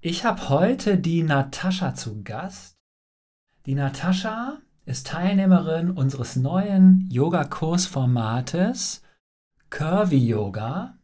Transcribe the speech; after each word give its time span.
Ich 0.00 0.24
habe 0.24 0.48
heute 0.48 0.96
die 0.96 1.24
Natascha 1.24 1.96
zu 1.96 2.22
Gast. 2.22 2.78
Die 3.66 3.74
Natascha 3.74 4.58
ist 4.86 5.08
Teilnehmerin 5.08 5.90
unseres 5.90 6.36
neuen 6.36 7.08
Yoga-Kursformates 7.10 9.02
Curvy 9.70 10.24
Yoga. 10.24 10.96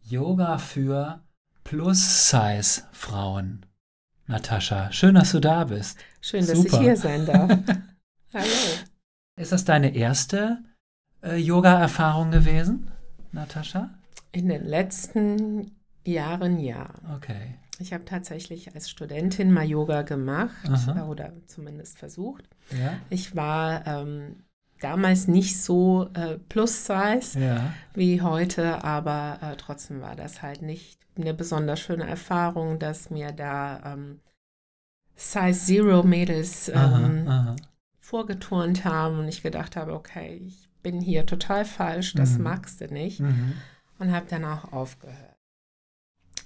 Yoga 0.00 0.56
für 0.56 1.20
Plus-Size-Frauen. 1.64 3.66
Natascha, 4.26 4.90
schön, 4.92 5.16
dass 5.16 5.32
du 5.32 5.40
da 5.40 5.64
bist. 5.64 5.98
Schön, 6.22 6.46
dass 6.46 6.64
ich 6.64 6.74
hier 6.78 6.96
sein 6.96 7.26
darf. 7.26 7.50
Hallo. 8.32 8.46
Ist 9.36 9.52
das 9.52 9.66
deine 9.66 9.94
erste 9.94 10.64
äh, 11.22 11.36
Yoga-Erfahrung 11.36 12.30
gewesen, 12.30 12.90
Natascha? 13.30 13.90
In 14.32 14.48
den 14.48 14.64
letzten 14.64 15.76
Jahren 16.06 16.58
ja. 16.58 16.88
Okay. 17.14 17.58
Ich 17.82 17.92
habe 17.92 18.04
tatsächlich 18.04 18.74
als 18.74 18.88
Studentin 18.88 19.52
mal 19.52 19.64
Yoga 19.64 20.02
gemacht 20.02 20.68
Aha. 20.68 20.98
äh, 20.98 21.02
oder 21.02 21.32
zumindest 21.46 21.98
versucht. 21.98 22.44
Ja. 22.70 22.98
Ich 23.10 23.34
war 23.34 23.84
ähm, 23.88 24.44
damals 24.80 25.26
nicht 25.26 25.60
so 25.60 26.08
äh, 26.14 26.38
plus-size 26.48 27.38
Ja. 27.40 27.74
wie 27.94 28.20
heute, 28.22 28.84
aber 28.84 29.38
äh, 29.42 29.56
trotzdem 29.56 30.00
war 30.00 30.14
das 30.14 30.42
halt 30.42 30.62
nicht 30.62 31.00
eine 31.16 31.34
besonders 31.34 31.80
schöne 31.80 32.06
Erfahrung, 32.08 32.78
dass 32.78 33.10
mir 33.10 33.32
da 33.32 33.94
ähm, 33.94 34.20
Size 35.16 35.52
Zero 35.58 36.04
Mädels 36.04 36.68
ähm, 36.68 36.74
Aha, 37.26 37.40
aha. 37.50 37.56
vorgeturnt 37.98 38.84
haben 38.84 39.18
und 39.18 39.28
ich 39.28 39.42
gedacht 39.42 39.74
habe, 39.76 39.92
okay, 39.92 40.40
ich 40.46 40.68
bin 40.82 41.00
hier 41.00 41.26
total 41.26 41.64
falsch, 41.64 42.14
das 42.14 42.38
Mhm. 42.38 42.44
magst 42.44 42.80
du 42.80 42.86
nicht 42.86 43.20
Mhm. 43.20 43.54
und 43.98 44.12
habe 44.12 44.26
dann 44.28 44.44
auch 44.44 44.72
aufgehört. 44.72 45.31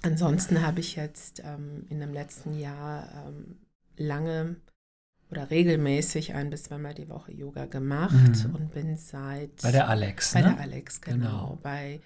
Ansonsten 0.03 0.61
habe 0.61 0.79
ich 0.79 0.95
jetzt 0.95 1.41
ähm, 1.43 1.85
in 1.89 1.99
dem 1.99 2.13
letzten 2.13 2.57
Jahr 2.57 3.27
ähm, 3.27 3.57
lange 3.97 4.57
oder 5.29 5.49
regelmäßig 5.49 6.33
ein 6.35 6.49
bis 6.49 6.63
zweimal 6.63 6.93
die 6.93 7.09
Woche 7.09 7.33
Yoga 7.33 7.65
gemacht 7.65 8.13
Mhm. 8.45 8.55
und 8.55 8.73
bin 8.73 8.95
seit 8.97 9.61
Bei 9.61 9.71
der 9.71 9.89
Alex, 9.89 10.33
bei 10.33 10.41
ne? 10.41 10.49
der 10.53 10.59
Alex 10.59 11.01
genau. 11.01 11.17
Genau. 11.27 11.59
Bei 11.61 11.99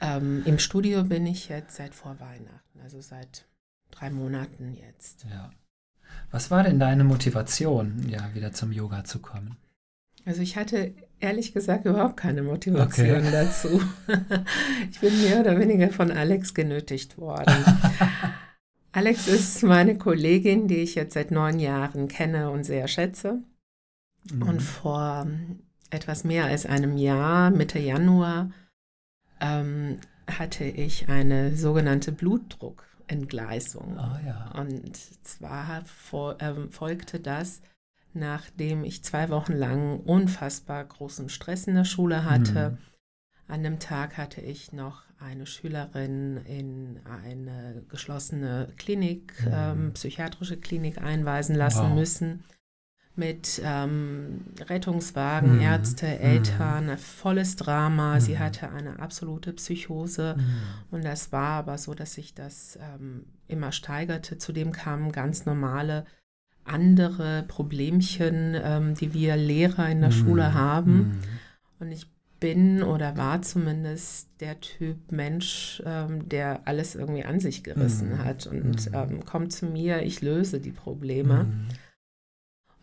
ähm, 0.00 0.42
im 0.46 0.58
Studio 0.58 1.02
bin 1.04 1.26
ich 1.26 1.48
jetzt 1.48 1.76
seit 1.76 1.94
vor 1.94 2.18
Weihnachten, 2.20 2.80
also 2.82 3.00
seit 3.00 3.46
drei 3.90 4.10
Monaten 4.10 4.72
jetzt. 4.72 5.26
Ja. 5.28 5.50
Was 6.30 6.50
war 6.50 6.62
denn 6.62 6.78
deine 6.78 7.04
Motivation, 7.04 8.08
ja, 8.08 8.32
wieder 8.34 8.52
zum 8.52 8.72
Yoga 8.72 9.04
zu 9.04 9.18
kommen? 9.18 9.56
Also 10.24 10.40
ich 10.40 10.56
hatte 10.56 10.94
ehrlich 11.20 11.52
gesagt 11.52 11.84
überhaupt 11.84 12.16
keine 12.16 12.42
Motivation 12.42 13.16
Okay. 13.18 13.30
dazu. 13.30 13.80
Ich 14.90 15.00
bin 15.00 15.20
mehr 15.22 15.40
oder 15.40 15.58
weniger 15.58 15.90
von 15.90 16.10
Alex 16.10 16.54
genötigt 16.54 17.18
worden. 17.18 17.64
Alex 18.92 19.28
ist 19.28 19.62
meine 19.62 19.98
Kollegin, 19.98 20.66
die 20.66 20.78
ich 20.78 20.94
jetzt 20.94 21.14
seit 21.14 21.30
neun 21.30 21.58
Jahren 21.60 22.08
kenne 22.08 22.50
und 22.50 22.64
sehr 22.64 22.88
schätze. 22.88 23.42
Mhm. 24.30 24.42
Und 24.42 24.60
vor 24.60 25.26
ähm, 25.26 25.60
etwas 25.90 26.24
mehr 26.24 26.46
als 26.46 26.66
einem 26.66 26.96
Jahr, 26.96 27.50
Mitte 27.50 27.78
Januar, 27.78 28.50
ähm, 29.40 29.98
hatte 30.26 30.64
ich 30.64 31.08
eine 31.08 31.56
sogenannte 31.56 32.12
Blutdruckentgleisung. 32.12 33.98
Ah 33.98 34.20
ja. 34.26 34.52
Und 34.60 34.96
zwar 35.24 35.84
fol 35.84 36.36
ähm, 36.40 36.70
folgte 36.70 37.20
das, 37.20 37.62
nachdem 38.14 38.84
ich 38.84 39.04
zwei 39.04 39.28
Wochen 39.30 39.52
lang 39.52 40.00
unfassbar 40.00 40.84
großen 40.84 41.28
Stress 41.28 41.66
in 41.66 41.74
der 41.74 41.84
Schule 41.84 42.24
hatte. 42.24 42.70
Mhm. 42.70 42.78
An 43.48 43.62
dem 43.62 43.78
Tag 43.78 44.16
hatte 44.18 44.40
ich 44.40 44.72
noch 44.72 45.02
eine 45.18 45.46
Schülerin 45.46 46.36
in 46.44 47.00
eine 47.04 47.82
geschlossene 47.88 48.68
Klinik, 48.76 49.32
Mhm. 49.44 49.50
ähm, 49.52 49.92
psychiatrische 49.94 50.58
Klinik 50.58 50.98
einweisen 51.02 51.56
lassen 51.56 51.88
Wow. 51.90 51.94
müssen. 51.94 52.44
Mit 53.16 53.60
ähm, 53.64 54.44
Rettungswagen, 54.60 55.56
Mhm. 55.56 55.60
Ärzte, 55.60 56.06
Mhm. 56.06 56.20
Eltern, 56.20 56.98
volles 56.98 57.56
Drama. 57.56 58.20
Sie 58.20 58.34
Mhm. 58.34 58.38
hatte 58.38 58.70
eine 58.70 59.00
absolute 59.00 59.52
Psychose. 59.54 60.36
Mhm. 60.38 60.44
Und 60.92 61.04
das 61.04 61.32
war 61.32 61.58
aber 61.58 61.78
so, 61.78 61.94
dass 61.94 62.14
sich 62.14 62.34
das 62.34 62.78
ähm, 62.80 63.24
immer 63.48 63.72
steigerte. 63.72 64.38
Zudem 64.38 64.70
kamen 64.70 65.10
ganz 65.10 65.46
normale 65.46 66.06
andere 66.68 67.44
Problemchen, 67.48 68.56
ähm, 68.62 68.94
die 68.94 69.14
wir 69.14 69.36
Lehrer 69.36 69.88
in 69.88 70.00
der 70.00 70.10
Schule 70.10 70.50
Mhm. 70.50 70.54
haben. 70.54 70.92
Mhm. 70.96 71.18
Und 71.80 71.92
ich 71.92 72.06
bin 72.40 72.82
oder 72.82 73.16
war 73.16 73.42
zumindest 73.42 74.28
der 74.40 74.60
Typ 74.60 75.10
Mensch, 75.10 75.82
ähm, 75.84 76.28
der 76.28 76.60
alles 76.66 76.94
irgendwie 76.94 77.24
an 77.24 77.40
sich 77.40 77.64
gerissen 77.64 78.10
Mhm. 78.10 78.24
hat 78.24 78.46
und 78.46 78.86
Mhm. 78.90 78.94
ähm, 78.94 79.24
kommt 79.24 79.52
zu 79.52 79.66
mir, 79.66 80.02
ich 80.02 80.20
löse 80.22 80.60
die 80.60 80.70
Probleme. 80.70 81.44
Mhm. 81.44 81.66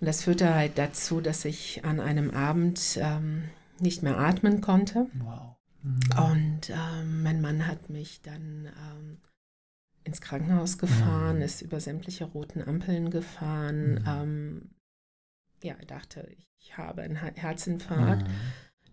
Und 0.02 0.08
das 0.08 0.24
führte 0.24 0.54
halt 0.54 0.78
dazu, 0.78 1.22
dass 1.22 1.46
ich 1.46 1.86
an 1.86 2.00
einem 2.02 2.32
Abend 2.32 3.00
ähm, 3.02 3.44
nicht 3.80 4.04
mehr 4.04 4.18
atmen 4.18 4.60
konnte. 4.60 5.08
Wow. 5.24 5.56
Mhm. 5.84 6.00
Und 6.34 6.70
ähm, 6.70 7.24
mein 7.24 7.42
Mann 7.42 7.66
hat 7.68 7.90
mich 7.90 8.22
dann 8.22 8.66
ähm, 8.68 9.18
ins 10.06 10.22
Krankenhaus 10.22 10.78
gefahren, 10.78 11.38
Mhm. 11.38 11.42
ist 11.42 11.62
über 11.62 11.80
sämtliche 11.82 12.26
roten 12.26 12.62
Ampeln 12.62 13.10
gefahren. 13.10 13.96
Mhm. 13.96 14.04
Ähm, 14.08 14.70
ja, 15.64 15.76
dachte, 15.88 16.28
ich 16.58 16.78
habe 16.78 17.02
einen 17.02 17.18
Her- 17.18 17.34
Herzinfarkt. 17.36 18.28
Mhm. 18.28 18.34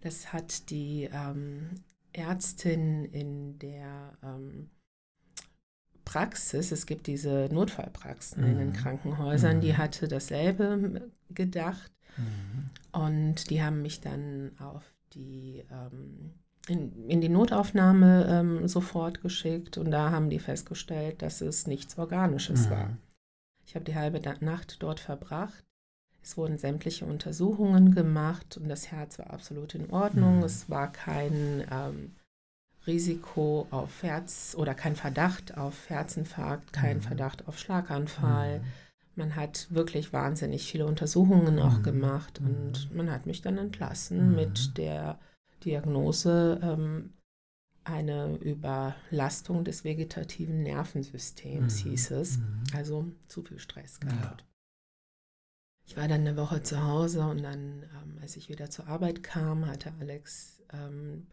Das 0.01 0.33
hat 0.33 0.71
die 0.71 1.09
ähm, 1.13 1.71
Ärztin 2.13 3.05
in 3.05 3.59
der 3.61 4.19
ähm, 4.23 4.71
Praxis, 6.05 6.73
es 6.73 6.87
gibt 6.87 7.07
diese 7.07 7.49
Notfallpraxen 7.53 8.43
in 8.45 8.59
den 8.59 8.69
Mhm. 8.71 8.73
Krankenhäusern, 8.75 9.61
die 9.61 9.73
Mhm. 9.73 9.79
hatte 9.79 10.09
dasselbe 10.09 11.11
gedacht. 11.31 11.93
Mhm. 12.17 12.71
Und 12.93 13.49
die 13.51 13.63
haben 13.63 13.81
mich 13.83 14.01
dann 14.01 14.53
auf 14.59 14.83
die, 15.15 15.65
ähm, 15.71 16.33
in, 16.69 17.09
in 17.09 17.21
die 17.21 17.29
Notaufnahme 17.29 18.27
ähm, 18.29 18.69
sofort 18.69 19.21
geschickt 19.21 19.79
und 19.79 19.91
da 19.91 20.11
haben 20.11 20.31
die 20.31 20.39
festgestellt, 20.39 21.23
dass 21.23 21.41
es 21.41 21.67
nichts 21.67 21.99
Organisches 21.99 22.67
Mhm. 22.67 22.71
war. 22.71 22.97
Ich 23.67 23.75
habe 23.75 23.85
die 23.85 23.95
halbe 23.97 24.21
Nacht 24.45 24.83
dort 24.83 25.01
verbracht. 25.01 25.65
Es 26.23 26.37
wurden 26.37 26.59
sämtliche 26.59 27.05
Untersuchungen 27.05 27.95
gemacht 27.95 28.57
und 28.57 28.69
das 28.69 28.93
Herz 28.93 29.19
war 29.19 29.31
absolut 29.31 29.75
in 29.75 29.91
Ordnung. 29.91 30.39
Mhm. 30.39 30.45
Es 30.45 30.71
war 30.71 30.93
kein 30.93 31.65
ähm, 31.71 32.13
Risiko 32.87 33.67
auf 33.71 34.03
Herz 34.03 34.55
oder 34.59 34.75
kein 34.75 34.97
Verdacht 34.97 35.57
auf 35.57 35.89
Herzinfarkt, 35.89 36.73
kein 36.73 36.99
Mhm. 36.99 37.03
Verdacht 37.03 37.49
auf 37.49 37.59
Schlaganfall. 37.59 38.61
Mhm. 38.61 38.65
Man 39.15 39.37
hat 39.37 39.67
wirklich 39.71 40.13
wahnsinnig 40.13 40.71
viele 40.71 40.87
Untersuchungen 40.87 41.59
auch 41.59 41.79
Mhm. 41.79 41.83
gemacht 41.83 42.41
Mhm. 42.41 42.47
und 42.47 42.95
man 42.95 43.11
hat 43.11 43.27
mich 43.27 43.43
dann 43.43 43.59
entlassen 43.59 44.31
Mhm. 44.31 44.37
mit 44.37 44.79
der 44.79 45.19
Diagnose 45.65 46.61
ähm, 46.63 47.15
eine 47.85 48.37
Überlastung 48.37 49.65
des 49.65 49.83
vegetativen 49.85 50.63
Nervensystems, 50.63 51.85
Mhm. 51.85 51.89
hieß 51.91 52.11
es. 52.13 52.39
Mhm. 52.39 52.63
Also 52.75 53.13
zu 53.29 53.43
viel 53.43 53.59
Stress 53.59 53.99
Ja. 54.05 54.09
gehabt. 54.11 54.45
Ich 55.85 55.97
war 55.97 56.07
dann 56.07 56.21
eine 56.21 56.37
Woche 56.37 56.63
zu 56.63 56.83
Hause 56.83 57.27
und 57.27 57.43
dann, 57.43 57.83
ähm, 57.83 58.19
als 58.21 58.37
ich 58.37 58.49
wieder 58.49 58.71
zur 58.71 58.87
Arbeit 58.87 59.23
kam, 59.25 59.67
hatte 59.67 59.93
Alex 59.99 60.63
ähm, 60.73 61.27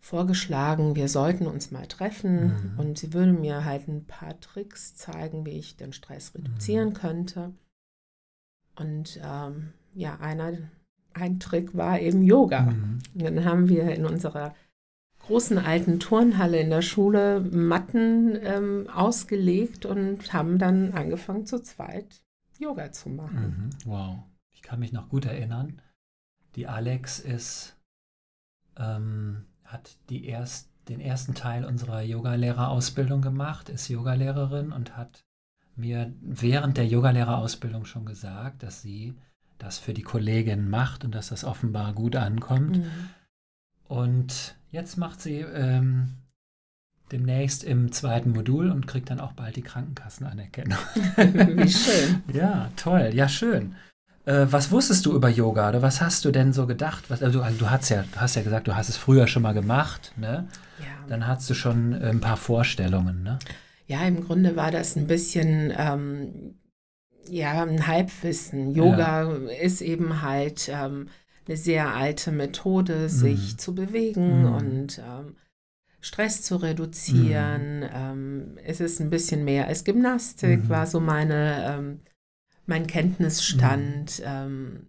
vorgeschlagen, 0.00 0.96
wir 0.96 1.08
sollten 1.08 1.46
uns 1.46 1.70
mal 1.70 1.86
treffen 1.86 2.72
Mhm. 2.74 2.78
und 2.78 2.98
sie 2.98 3.14
würde 3.14 3.32
mir 3.32 3.64
halt 3.64 3.88
ein 3.88 4.04
paar 4.04 4.38
Tricks 4.40 4.94
zeigen, 4.96 5.46
wie 5.46 5.58
ich 5.58 5.76
den 5.76 5.94
Stress 5.94 6.34
reduzieren 6.34 6.92
könnte. 6.92 7.54
Und 8.76 9.18
ähm, 9.22 9.72
ja, 9.94 10.18
einer, 10.20 10.52
ein 11.14 11.40
Trick 11.40 11.76
war 11.76 12.00
eben 12.00 12.22
Yoga. 12.22 12.62
Mhm. 12.62 12.98
Dann 13.14 13.44
haben 13.44 13.68
wir 13.68 13.94
in 13.94 14.04
unserer 14.04 14.54
großen 15.20 15.58
alten 15.58 16.00
Turnhalle 16.00 16.60
in 16.60 16.70
der 16.70 16.82
Schule 16.82 17.40
Matten 17.40 18.38
ähm, 18.42 18.88
ausgelegt 18.92 19.86
und 19.86 20.32
haben 20.32 20.58
dann 20.58 20.92
angefangen 20.92 21.46
zu 21.46 21.62
zweit 21.62 22.22
Yoga 22.58 22.92
zu 22.92 23.08
machen. 23.08 23.72
Mhm. 23.84 23.90
Wow. 23.90 24.18
Ich 24.52 24.62
kann 24.62 24.80
mich 24.80 24.92
noch 24.92 25.08
gut 25.08 25.24
erinnern. 25.24 25.80
Die 26.56 26.66
Alex 26.66 27.18
ist, 27.18 27.76
ähm, 28.76 29.46
hat 29.64 29.96
die 30.08 30.26
erst, 30.26 30.68
den 30.88 31.00
ersten 31.00 31.34
Teil 31.34 31.64
unserer 31.64 32.02
Yogalehrerausbildung 32.02 33.22
gemacht, 33.22 33.70
ist 33.70 33.88
Yogalehrerin 33.88 34.72
und 34.72 34.96
hat 34.96 35.24
mir 35.74 36.12
während 36.20 36.76
der 36.76 36.86
Yogalehrerausbildung 36.86 37.84
schon 37.84 38.04
gesagt, 38.04 38.62
dass 38.62 38.82
sie 38.82 39.14
das 39.58 39.78
für 39.78 39.94
die 39.94 40.02
Kollegin 40.02 40.68
macht 40.68 41.04
und 41.04 41.14
dass 41.14 41.28
das 41.28 41.44
offenbar 41.44 41.92
gut 41.92 42.16
ankommt. 42.16 42.78
Mhm. 42.78 42.90
Und 43.86 44.56
jetzt 44.70 44.96
macht 44.96 45.20
sie 45.20 45.40
ähm, 45.40 46.14
demnächst 47.12 47.64
im 47.64 47.92
zweiten 47.92 48.30
Modul 48.30 48.70
und 48.70 48.86
kriegt 48.86 49.10
dann 49.10 49.20
auch 49.20 49.32
bald 49.32 49.56
die 49.56 49.62
Krankenkassenanerkennung. 49.62 50.78
Wie 51.16 51.68
schön. 51.68 52.22
Ja, 52.32 52.70
toll. 52.76 53.10
Ja, 53.14 53.28
schön. 53.28 53.74
Äh, 54.26 54.46
was 54.50 54.70
wusstest 54.70 55.04
du 55.06 55.14
über 55.14 55.28
Yoga 55.28 55.68
oder 55.68 55.82
was 55.82 56.00
hast 56.00 56.24
du 56.24 56.30
denn 56.30 56.52
so 56.52 56.66
gedacht? 56.66 57.04
Was, 57.08 57.22
also, 57.22 57.42
also 57.42 57.58
du 57.58 57.70
hast 57.70 57.90
ja, 57.90 58.04
du 58.10 58.20
hast 58.20 58.36
ja 58.36 58.42
gesagt, 58.42 58.66
du 58.68 58.74
hast 58.74 58.88
es 58.88 58.96
früher 58.96 59.26
schon 59.26 59.42
mal 59.42 59.52
gemacht, 59.52 60.12
ne? 60.16 60.48
Ja. 60.80 60.86
Dann 61.08 61.26
hast 61.26 61.48
du 61.50 61.54
schon 61.54 61.94
ein 61.94 62.20
paar 62.20 62.38
Vorstellungen, 62.38 63.22
ne? 63.22 63.38
Ja, 63.86 64.02
im 64.06 64.24
Grunde 64.24 64.56
war 64.56 64.70
das 64.70 64.96
ein 64.96 65.06
bisschen 65.06 65.72
ähm, 65.76 66.54
ja, 67.28 67.62
ein 67.62 67.86
Halbwissen. 67.86 68.74
Yoga 68.74 69.32
ja. 69.32 69.50
ist 69.60 69.80
eben 69.80 70.22
halt 70.22 70.68
ähm, 70.72 71.08
eine 71.46 71.56
sehr 71.56 71.94
alte 71.94 72.32
Methode, 72.32 73.08
sich 73.08 73.52
mhm. 73.52 73.58
zu 73.58 73.74
bewegen 73.74 74.42
mhm. 74.42 74.54
und 74.54 74.98
ähm, 74.98 75.36
Stress 76.00 76.42
zu 76.42 76.56
reduzieren. 76.56 77.80
Mhm. 77.80 77.90
Ähm, 77.92 78.58
es 78.64 78.80
ist 78.80 79.00
ein 79.00 79.10
bisschen 79.10 79.44
mehr 79.44 79.66
als 79.66 79.84
Gymnastik, 79.84 80.64
mhm. 80.64 80.68
war 80.68 80.86
so 80.86 81.00
meine, 81.00 81.76
ähm, 81.78 82.00
mein 82.66 82.86
Kenntnisstand. 82.86 84.18
Mhm. 84.20 84.24
Ähm, 84.24 84.86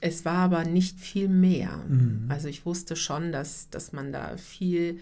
es 0.00 0.24
war 0.24 0.38
aber 0.38 0.64
nicht 0.64 1.00
viel 1.00 1.28
mehr. 1.28 1.84
Mhm. 1.88 2.26
Also 2.28 2.48
ich 2.48 2.64
wusste 2.66 2.96
schon, 2.96 3.32
dass, 3.32 3.70
dass 3.70 3.92
man 3.92 4.12
da 4.12 4.36
viel 4.36 5.00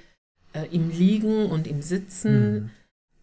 äh, 0.52 0.66
im 0.70 0.90
Liegen 0.90 1.46
und 1.46 1.66
im 1.66 1.82
Sitzen 1.82 2.70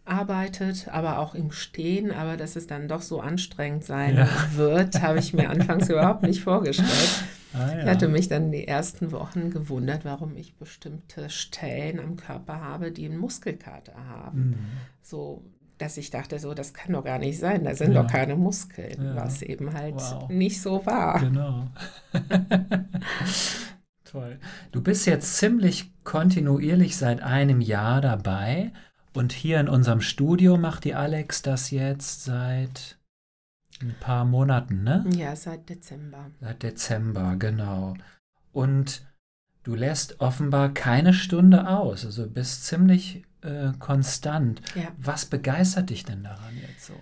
arbeitet, 0.04 0.88
aber 0.88 1.18
auch 1.18 1.34
im 1.34 1.50
Stehen, 1.50 2.10
aber 2.10 2.36
dass 2.36 2.56
es 2.56 2.66
dann 2.66 2.88
doch 2.88 3.02
so 3.02 3.20
anstrengend 3.20 3.84
sein 3.84 4.16
ja. 4.16 4.28
wird, 4.54 5.00
habe 5.00 5.18
ich 5.18 5.32
mir 5.32 5.50
anfangs 5.50 5.88
überhaupt 5.90 6.22
nicht 6.22 6.42
vorgestellt. 6.42 7.24
Ah, 7.54 7.72
ja. 7.72 7.78
Ich 7.80 7.86
hatte 7.86 8.08
mich 8.08 8.28
dann 8.28 8.50
die 8.50 8.66
ersten 8.66 9.12
Wochen 9.12 9.50
gewundert, 9.50 10.04
warum 10.04 10.36
ich 10.36 10.56
bestimmte 10.56 11.30
Stellen 11.30 12.00
am 12.00 12.16
Körper 12.16 12.60
habe, 12.60 12.90
die 12.90 13.06
einen 13.06 13.16
Muskelkater 13.16 13.94
haben. 13.94 14.50
Mhm. 14.50 14.56
So, 15.02 15.44
dass 15.78 15.96
ich 15.96 16.10
dachte, 16.10 16.38
so, 16.38 16.52
das 16.52 16.74
kann 16.74 16.92
doch 16.92 17.04
gar 17.04 17.18
nicht 17.18 17.38
sein, 17.38 17.64
da 17.64 17.74
sind 17.74 17.92
ja. 17.92 18.02
doch 18.02 18.10
keine 18.10 18.36
Muskeln, 18.36 19.14
was 19.14 19.42
eben 19.42 19.72
halt 19.72 19.94
wow. 19.96 20.28
nicht 20.28 20.60
so 20.60 20.84
war. 20.84 21.20
Genau. 21.20 21.68
Toll. 24.04 24.38
Du 24.70 24.82
bist 24.82 25.06
jetzt 25.06 25.36
ziemlich 25.36 25.92
kontinuierlich 26.04 26.96
seit 26.96 27.22
einem 27.22 27.60
Jahr 27.60 28.00
dabei 28.00 28.72
und 29.14 29.32
hier 29.32 29.60
in 29.60 29.68
unserem 29.68 30.00
Studio 30.00 30.56
macht 30.56 30.84
die 30.84 30.94
Alex 30.94 31.42
das 31.42 31.70
jetzt 31.70 32.24
seit 32.24 32.98
ein 33.80 33.94
paar 34.00 34.24
Monaten, 34.24 34.82
ne? 34.82 35.04
Ja, 35.14 35.34
seit 35.36 35.68
Dezember. 35.68 36.30
Seit 36.40 36.62
Dezember, 36.62 37.36
genau. 37.36 37.94
Und 38.52 39.06
du 39.62 39.74
lässt 39.74 40.20
offenbar 40.20 40.72
keine 40.72 41.12
Stunde 41.12 41.68
aus, 41.68 42.04
also 42.04 42.28
bist 42.28 42.66
ziemlich 42.66 43.24
äh, 43.42 43.72
konstant. 43.78 44.62
Ja. 44.74 44.88
Was 44.98 45.26
begeistert 45.26 45.90
dich 45.90 46.04
denn 46.04 46.24
daran 46.24 46.56
jetzt 46.56 46.86
so? 46.86 46.94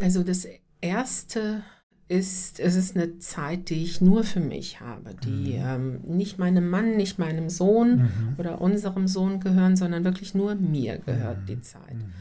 Also 0.00 0.22
das 0.22 0.46
erste 0.80 1.62
ist, 2.08 2.58
es 2.58 2.74
ist 2.74 2.96
eine 2.96 3.18
Zeit, 3.18 3.68
die 3.68 3.82
ich 3.82 4.00
nur 4.00 4.24
für 4.24 4.40
mich 4.40 4.80
habe, 4.80 5.14
die 5.22 5.58
mhm. 5.58 5.64
ähm, 5.64 6.00
nicht 6.06 6.38
meinem 6.38 6.68
Mann, 6.68 6.96
nicht 6.96 7.18
meinem 7.18 7.50
Sohn 7.50 7.96
mhm. 7.98 8.34
oder 8.38 8.60
unserem 8.62 9.06
Sohn 9.06 9.40
gehören, 9.40 9.76
sondern 9.76 10.04
wirklich 10.04 10.34
nur 10.34 10.54
mir 10.54 10.98
gehört 10.98 11.42
mhm. 11.42 11.46
die 11.46 11.60
Zeit. 11.60 11.94
Mhm. 11.94 12.12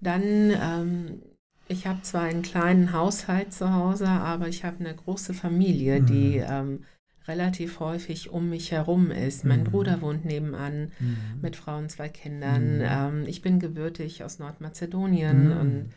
Dann, 0.00 0.22
ähm, 0.50 1.22
ich 1.66 1.86
habe 1.86 2.02
zwar 2.02 2.22
einen 2.22 2.42
kleinen 2.42 2.92
Haushalt 2.92 3.52
zu 3.52 3.72
Hause, 3.72 4.06
aber 4.06 4.48
ich 4.48 4.64
habe 4.64 4.80
eine 4.80 4.94
große 4.94 5.34
Familie, 5.34 6.00
die 6.00 6.38
mhm. 6.38 6.44
ähm, 6.48 6.84
relativ 7.26 7.80
häufig 7.80 8.30
um 8.30 8.50
mich 8.50 8.70
herum 8.70 9.10
ist. 9.10 9.44
Mein 9.44 9.60
mhm. 9.60 9.64
Bruder 9.64 10.00
wohnt 10.00 10.24
nebenan 10.26 10.92
mit 11.40 11.56
Frau 11.56 11.78
und 11.78 11.90
zwei 11.90 12.10
Kindern. 12.10 12.82
Ähm, 12.82 13.24
ich 13.26 13.40
bin 13.40 13.58
gebürtig 13.58 14.22
aus 14.22 14.38
Nordmazedonien 14.38 15.52
und 15.52 15.90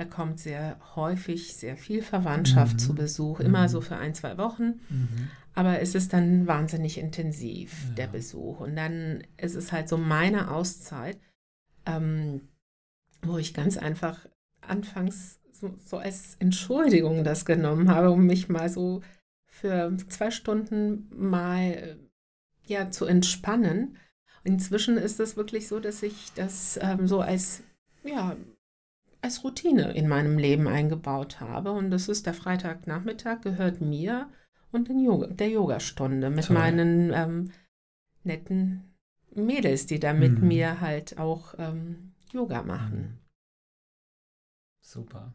da 0.00 0.06
kommt 0.06 0.40
sehr 0.40 0.78
häufig 0.96 1.54
sehr 1.54 1.76
viel 1.76 2.00
Verwandtschaft 2.00 2.72
mhm. 2.72 2.78
zu 2.78 2.94
Besuch, 2.94 3.38
immer 3.38 3.64
mhm. 3.64 3.68
so 3.68 3.80
für 3.82 3.96
ein, 3.96 4.14
zwei 4.14 4.38
Wochen. 4.38 4.80
Mhm. 4.88 5.28
Aber 5.52 5.80
es 5.80 5.94
ist 5.94 6.14
dann 6.14 6.46
wahnsinnig 6.46 6.96
intensiv, 6.96 7.84
ja. 7.88 7.94
der 7.96 8.06
Besuch. 8.06 8.60
Und 8.60 8.76
dann 8.76 9.22
ist 9.36 9.56
es 9.56 9.72
halt 9.72 9.90
so 9.90 9.98
meine 9.98 10.52
Auszeit, 10.52 11.18
ähm, 11.84 12.48
wo 13.20 13.36
ich 13.36 13.52
ganz 13.52 13.76
einfach 13.76 14.26
anfangs 14.62 15.38
so, 15.52 15.74
so, 15.84 15.98
als 15.98 16.36
Entschuldigung 16.38 17.22
das 17.22 17.44
genommen 17.44 17.90
habe, 17.90 18.10
um 18.10 18.24
mich 18.24 18.48
mal 18.48 18.70
so 18.70 19.02
für 19.44 19.94
zwei 20.08 20.30
Stunden 20.30 21.10
mal 21.14 21.98
ja, 22.64 22.90
zu 22.90 23.04
entspannen. 23.04 23.98
Inzwischen 24.44 24.96
ist 24.96 25.20
es 25.20 25.36
wirklich 25.36 25.68
so, 25.68 25.78
dass 25.78 26.02
ich 26.02 26.32
das 26.34 26.78
ähm, 26.80 27.06
so 27.06 27.20
als 27.20 27.64
ja, 28.02 28.34
als 29.22 29.44
Routine 29.44 29.92
in 29.92 30.08
meinem 30.08 30.38
Leben 30.38 30.66
eingebaut 30.66 31.40
habe. 31.40 31.72
Und 31.72 31.90
das 31.90 32.08
ist 32.08 32.26
der 32.26 32.34
Freitagnachmittag, 32.34 33.42
gehört 33.42 33.80
mir 33.80 34.28
und 34.72 34.88
den 34.88 35.00
Yoga, 35.00 35.26
der 35.28 35.48
Yogastunde 35.48 36.30
mit 36.30 36.46
Toll. 36.46 36.54
meinen 36.56 37.12
ähm, 37.12 37.50
netten 38.24 38.94
Mädels, 39.34 39.86
die 39.86 40.00
da 40.00 40.12
mit 40.12 40.40
mhm. 40.40 40.48
mir 40.48 40.80
halt 40.80 41.18
auch 41.18 41.54
ähm, 41.58 42.12
Yoga 42.32 42.62
machen. 42.62 42.98
Mhm. 42.98 43.18
Super. 44.82 45.34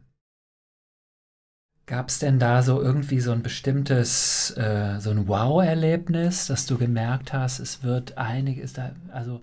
Gab 1.86 2.08
es 2.08 2.18
denn 2.18 2.40
da 2.40 2.62
so 2.62 2.82
irgendwie 2.82 3.20
so 3.20 3.30
ein 3.30 3.42
bestimmtes, 3.42 4.50
äh, 4.56 4.98
so 4.98 5.10
ein 5.10 5.28
Wow-Erlebnis, 5.28 6.48
dass 6.48 6.66
du 6.66 6.78
gemerkt 6.78 7.32
hast, 7.32 7.60
es 7.60 7.84
wird 7.84 8.18
einiges 8.18 8.72
da, 8.72 8.92
also 9.12 9.42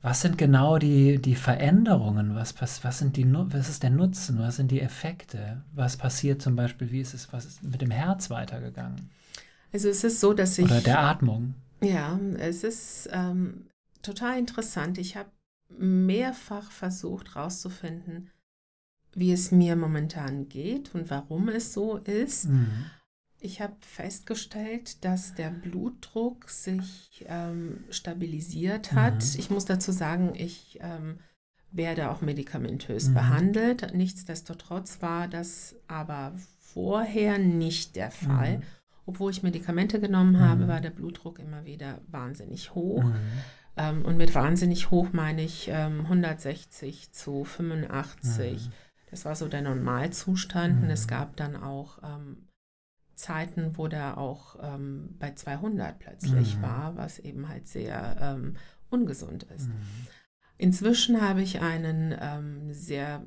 was 0.00 0.20
sind 0.20 0.38
genau 0.38 0.78
die, 0.78 1.18
die 1.20 1.34
Veränderungen? 1.34 2.34
Was, 2.34 2.54
was, 2.60 2.98
sind 2.98 3.16
die, 3.16 3.26
was 3.32 3.68
ist 3.68 3.82
der 3.82 3.90
Nutzen? 3.90 4.38
Was 4.38 4.56
sind 4.56 4.70
die 4.70 4.80
Effekte? 4.80 5.62
Was 5.74 5.96
passiert 5.96 6.40
zum 6.40 6.54
Beispiel? 6.54 6.92
Wie 6.92 7.00
ist 7.00 7.14
es, 7.14 7.32
was 7.32 7.44
ist 7.44 7.64
mit 7.64 7.82
dem 7.82 7.90
Herz 7.90 8.30
weitergegangen? 8.30 9.10
Also 9.72 9.88
es 9.88 10.04
ist 10.04 10.20
so, 10.20 10.32
dass 10.34 10.56
ich... 10.58 10.64
Oder 10.64 10.80
der 10.80 11.00
Atmung. 11.00 11.54
Ja, 11.80 12.18
es 12.38 12.64
ist 12.64 13.08
ähm, 13.12 13.66
total 14.02 14.38
interessant. 14.38 14.98
Ich 14.98 15.16
habe 15.16 15.30
mehrfach 15.68 16.70
versucht 16.70 17.34
herauszufinden, 17.34 18.30
wie 19.14 19.32
es 19.32 19.50
mir 19.50 19.76
momentan 19.76 20.48
geht 20.48 20.94
und 20.94 21.10
warum 21.10 21.48
es 21.48 21.72
so 21.72 21.96
ist. 21.96 22.48
Mhm. 22.48 22.86
Ich 23.40 23.60
habe 23.60 23.74
festgestellt, 23.80 25.04
dass 25.04 25.34
der 25.34 25.50
Blutdruck 25.50 26.50
sich 26.50 27.24
ähm, 27.28 27.84
stabilisiert 27.90 28.92
hat. 28.92 29.22
Mhm. 29.22 29.38
Ich 29.38 29.50
muss 29.50 29.64
dazu 29.64 29.92
sagen, 29.92 30.32
ich 30.34 30.78
ähm, 30.82 31.20
werde 31.70 32.10
auch 32.10 32.20
medikamentös 32.20 33.08
mhm. 33.08 33.14
behandelt. 33.14 33.94
Nichtsdestotrotz 33.94 35.02
war 35.02 35.28
das 35.28 35.76
aber 35.86 36.32
vorher 36.58 37.38
nicht 37.38 37.96
der 37.96 38.10
Fall. 38.10 38.58
Mhm. 38.58 38.62
Obwohl 39.06 39.30
ich 39.30 39.42
Medikamente 39.42 40.00
genommen 40.00 40.40
habe, 40.40 40.64
mhm. 40.64 40.68
war 40.68 40.80
der 40.80 40.90
Blutdruck 40.90 41.38
immer 41.38 41.64
wieder 41.64 42.00
wahnsinnig 42.08 42.74
hoch. 42.74 43.04
Mhm. 43.04 43.16
Ähm, 43.76 44.04
und 44.04 44.16
mit 44.16 44.34
wahnsinnig 44.34 44.90
hoch 44.90 45.12
meine 45.12 45.42
ich 45.42 45.72
160 45.72 47.04
ähm, 47.06 47.12
zu 47.12 47.44
85. 47.44 48.66
Mhm. 48.66 48.72
Das 49.10 49.24
war 49.24 49.36
so 49.36 49.48
der 49.48 49.62
Normalzustand. 49.62 50.82
Und 50.82 50.90
es 50.90 51.06
gab 51.06 51.36
dann 51.36 51.56
auch 51.56 51.98
ähm, 52.02 52.47
Zeiten, 53.18 53.76
wo 53.76 53.88
der 53.88 54.16
auch 54.16 54.56
ähm, 54.62 55.16
bei 55.18 55.32
200 55.32 55.98
plötzlich 55.98 56.56
mhm. 56.56 56.62
war, 56.62 56.96
was 56.96 57.18
eben 57.18 57.48
halt 57.48 57.66
sehr 57.66 58.16
ähm, 58.20 58.56
ungesund 58.90 59.42
ist. 59.42 59.68
Mhm. 59.68 59.74
Inzwischen 60.56 61.20
habe 61.20 61.42
ich 61.42 61.60
einen 61.60 62.14
ähm, 62.18 62.72
sehr 62.72 63.26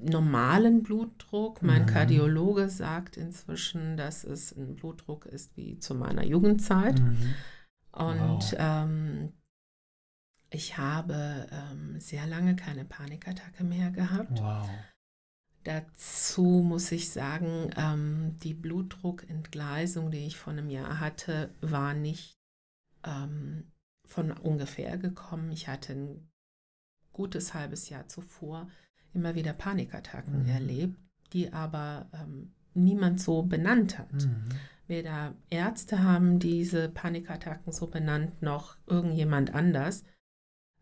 normalen 0.00 0.82
Blutdruck. 0.82 1.62
Mein 1.62 1.82
mhm. 1.82 1.86
Kardiologe 1.86 2.68
sagt 2.68 3.16
inzwischen, 3.16 3.96
dass 3.96 4.24
es 4.24 4.52
ein 4.52 4.74
Blutdruck 4.74 5.26
ist 5.26 5.56
wie 5.56 5.78
zu 5.78 5.94
meiner 5.94 6.24
Jugendzeit. 6.24 7.00
Mhm. 7.00 7.34
Und 7.92 8.52
wow. 8.52 8.54
Ähm, 8.58 9.32
ich 10.50 10.78
habe 10.78 11.46
ähm, 11.52 12.00
sehr 12.00 12.26
lange 12.26 12.56
keine 12.56 12.84
Panikattacke 12.84 13.64
mehr 13.64 13.90
gehabt. 13.90 14.40
Wow. 14.40 14.68
Dazu 15.64 16.62
muss 16.64 16.92
ich 16.92 17.10
sagen, 17.10 17.70
ähm, 17.76 18.36
die 18.42 18.54
Blutdruckentgleisung, 18.54 20.10
die 20.10 20.26
ich 20.26 20.36
vor 20.36 20.52
einem 20.52 20.70
Jahr 20.70 21.00
hatte, 21.00 21.50
war 21.60 21.94
nicht 21.94 22.38
ähm, 23.04 23.70
von 24.04 24.32
ungefähr 24.32 24.96
gekommen. 24.96 25.50
Ich 25.52 25.68
hatte 25.68 25.92
ein 25.92 26.30
gutes 27.12 27.54
halbes 27.54 27.88
Jahr 27.88 28.08
zuvor 28.08 28.68
immer 29.12 29.34
wieder 29.34 29.52
Panikattacken 29.52 30.44
mhm. 30.44 30.48
erlebt, 30.48 30.98
die 31.32 31.52
aber 31.52 32.08
ähm, 32.12 32.52
niemand 32.74 33.20
so 33.20 33.42
benannt 33.42 33.98
hat. 33.98 34.12
Mhm. 34.12 34.44
Weder 34.86 35.34
Ärzte 35.50 36.02
haben 36.02 36.38
diese 36.38 36.88
Panikattacken 36.88 37.72
so 37.72 37.88
benannt, 37.88 38.40
noch 38.40 38.76
irgendjemand 38.86 39.54
anders. 39.54 40.04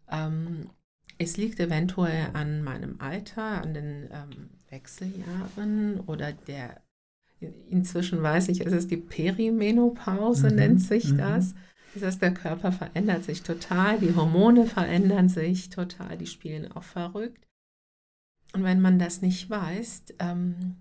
Ähm, 0.08 0.70
es 1.18 1.36
liegt 1.36 1.58
eventuell 1.58 2.28
an 2.34 2.62
meinem 2.62 3.00
Alter, 3.00 3.62
an 3.62 3.74
den 3.74 4.08
ähm, 4.12 4.50
Wechseljahren 4.70 6.00
oder 6.00 6.32
der, 6.32 6.82
inzwischen 7.70 8.22
weiß 8.22 8.48
ich, 8.48 8.60
es 8.60 8.72
ist 8.72 8.90
die 8.90 8.96
Perimenopause, 8.96 10.50
mhm, 10.50 10.56
nennt 10.56 10.82
sich 10.82 11.12
mhm. 11.12 11.18
das. 11.18 11.54
Das 11.94 12.02
heißt, 12.02 12.22
der 12.22 12.34
Körper 12.34 12.72
verändert 12.72 13.24
sich 13.24 13.42
total, 13.42 13.98
die 13.98 14.14
Hormone 14.14 14.66
verändern 14.66 15.28
sich 15.28 15.70
total, 15.70 16.18
die 16.18 16.26
spielen 16.26 16.70
auch 16.72 16.82
verrückt. 16.82 17.46
Und 18.52 18.64
wenn 18.64 18.80
man 18.80 18.98
das 18.98 19.22
nicht 19.22 19.48
weiß, 19.48 20.04
ähm, 20.18 20.76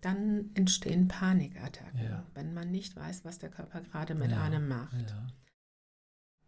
dann 0.00 0.50
entstehen 0.54 1.08
Panikattacken, 1.08 2.02
ja. 2.02 2.26
wenn 2.34 2.52
man 2.54 2.70
nicht 2.70 2.96
weiß, 2.96 3.24
was 3.24 3.38
der 3.38 3.50
Körper 3.50 3.80
gerade 3.80 4.14
mit 4.14 4.32
ja, 4.32 4.42
einem 4.42 4.68
macht. 4.68 5.10
Ja. 5.10 5.26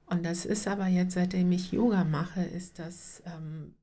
Und 0.06 0.24
das 0.26 0.44
ist 0.44 0.68
aber 0.68 0.86
jetzt, 0.86 1.14
seitdem 1.14 1.50
ich 1.52 1.72
Yoga 1.72 2.04
mache, 2.04 2.42
ist 2.42 2.78
das 2.78 3.22
ähm, 3.26 3.74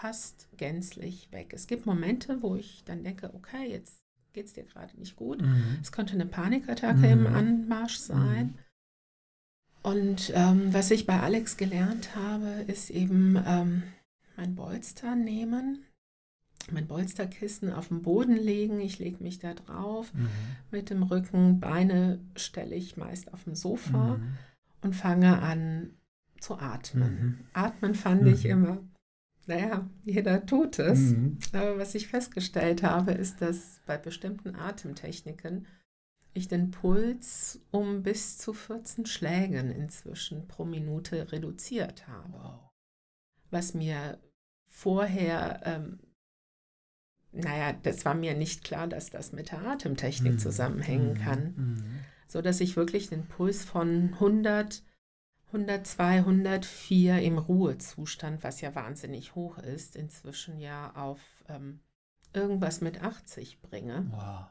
fast 0.00 0.48
gänzlich 0.56 1.28
weg. 1.30 1.52
Es 1.52 1.66
gibt 1.66 1.86
Momente, 1.86 2.42
wo 2.42 2.56
ich 2.56 2.82
dann 2.84 3.04
denke, 3.04 3.34
okay, 3.34 3.70
jetzt 3.70 4.02
geht 4.32 4.46
es 4.46 4.52
dir 4.52 4.64
gerade 4.64 4.98
nicht 4.98 5.16
gut. 5.16 5.42
Mhm. 5.42 5.78
Es 5.82 5.92
könnte 5.92 6.14
eine 6.14 6.26
Panikattacke 6.26 6.98
mhm. 6.98 7.04
im 7.04 7.26
Anmarsch 7.26 7.96
sein. 7.96 8.46
Mhm. 8.46 8.54
Und 9.82 10.32
ähm, 10.34 10.72
was 10.72 10.90
ich 10.90 11.06
bei 11.06 11.20
Alex 11.20 11.56
gelernt 11.56 12.14
habe, 12.14 12.64
ist 12.66 12.90
eben 12.90 13.42
ähm, 13.46 13.82
mein 14.36 14.54
Bolster 14.54 15.16
nehmen, 15.16 15.84
mein 16.70 16.86
Bolsterkissen 16.86 17.72
auf 17.72 17.88
den 17.88 18.02
Boden 18.02 18.36
legen. 18.36 18.80
Ich 18.80 18.98
lege 18.98 19.22
mich 19.22 19.38
da 19.38 19.54
drauf 19.54 20.12
mhm. 20.14 20.28
mit 20.70 20.90
dem 20.90 21.02
Rücken. 21.02 21.60
Beine 21.60 22.20
stelle 22.36 22.74
ich 22.74 22.96
meist 22.96 23.32
auf 23.32 23.44
dem 23.44 23.54
Sofa 23.54 24.18
mhm. 24.18 24.38
und 24.82 24.94
fange 24.94 25.40
an 25.40 25.90
zu 26.40 26.58
atmen. 26.58 27.12
Mhm. 27.12 27.38
Atmen 27.52 27.94
fand 27.94 28.26
ich 28.26 28.44
mhm. 28.44 28.50
immer, 28.50 28.78
naja, 29.50 29.90
jeder 30.04 30.46
tut 30.46 30.78
es. 30.78 30.98
Mhm. 30.98 31.38
Aber 31.52 31.76
was 31.76 31.96
ich 31.96 32.06
festgestellt 32.06 32.84
habe, 32.84 33.10
ist, 33.10 33.42
dass 33.42 33.80
bei 33.84 33.98
bestimmten 33.98 34.54
Atemtechniken 34.54 35.66
ich 36.32 36.46
den 36.46 36.70
Puls 36.70 37.60
um 37.72 38.04
bis 38.04 38.38
zu 38.38 38.54
14 38.54 39.06
Schlägen 39.06 39.72
inzwischen 39.72 40.46
pro 40.46 40.64
Minute 40.64 41.32
reduziert 41.32 42.06
habe. 42.06 42.32
Wow. 42.32 42.70
Was 43.50 43.74
mir 43.74 44.20
vorher, 44.68 45.60
ähm, 45.64 45.98
naja, 47.32 47.72
das 47.72 48.04
war 48.04 48.14
mir 48.14 48.34
nicht 48.34 48.62
klar, 48.62 48.86
dass 48.86 49.10
das 49.10 49.32
mit 49.32 49.50
der 49.50 49.66
Atemtechnik 49.66 50.34
mhm. 50.34 50.38
zusammenhängen 50.38 51.14
mhm. 51.14 51.18
kann. 51.18 51.54
Mhm. 51.56 51.84
So 52.28 52.40
dass 52.40 52.60
ich 52.60 52.76
wirklich 52.76 53.08
den 53.08 53.26
Puls 53.26 53.64
von 53.64 54.14
100, 54.14 54.84
102, 55.52 56.18
104 56.18 57.22
im 57.22 57.38
Ruhezustand, 57.38 58.44
was 58.44 58.60
ja 58.60 58.74
wahnsinnig 58.74 59.34
hoch 59.34 59.58
ist, 59.58 59.96
inzwischen 59.96 60.58
ja 60.58 60.94
auf 60.94 61.20
ähm, 61.48 61.80
irgendwas 62.32 62.80
mit 62.80 63.02
80 63.02 63.60
bringe. 63.60 64.06
Wow. 64.10 64.46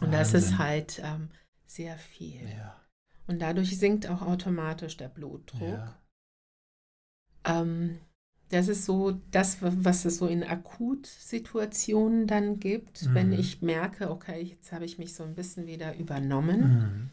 Und 0.00 0.12
das 0.12 0.32
ist 0.32 0.58
halt 0.58 1.00
ähm, 1.04 1.28
sehr 1.66 1.96
viel. 1.98 2.48
Ja. 2.48 2.80
Und 3.26 3.40
dadurch 3.40 3.78
sinkt 3.78 4.08
auch 4.08 4.22
automatisch 4.22 4.96
der 4.96 5.08
Blutdruck. 5.08 5.60
Ja. 5.62 6.00
Ähm, 7.44 8.00
das 8.48 8.66
ist 8.66 8.84
so 8.84 9.12
das, 9.30 9.58
was 9.60 10.04
es 10.04 10.18
so 10.18 10.26
in 10.26 10.42
Akutsituationen 10.42 12.26
dann 12.26 12.58
gibt, 12.58 13.06
mhm. 13.06 13.14
wenn 13.14 13.32
ich 13.32 13.62
merke, 13.62 14.10
okay, 14.10 14.40
jetzt 14.42 14.72
habe 14.72 14.84
ich 14.84 14.98
mich 14.98 15.14
so 15.14 15.22
ein 15.22 15.36
bisschen 15.36 15.66
wieder 15.66 15.96
übernommen. 15.96 16.60
Mhm. 16.60 17.10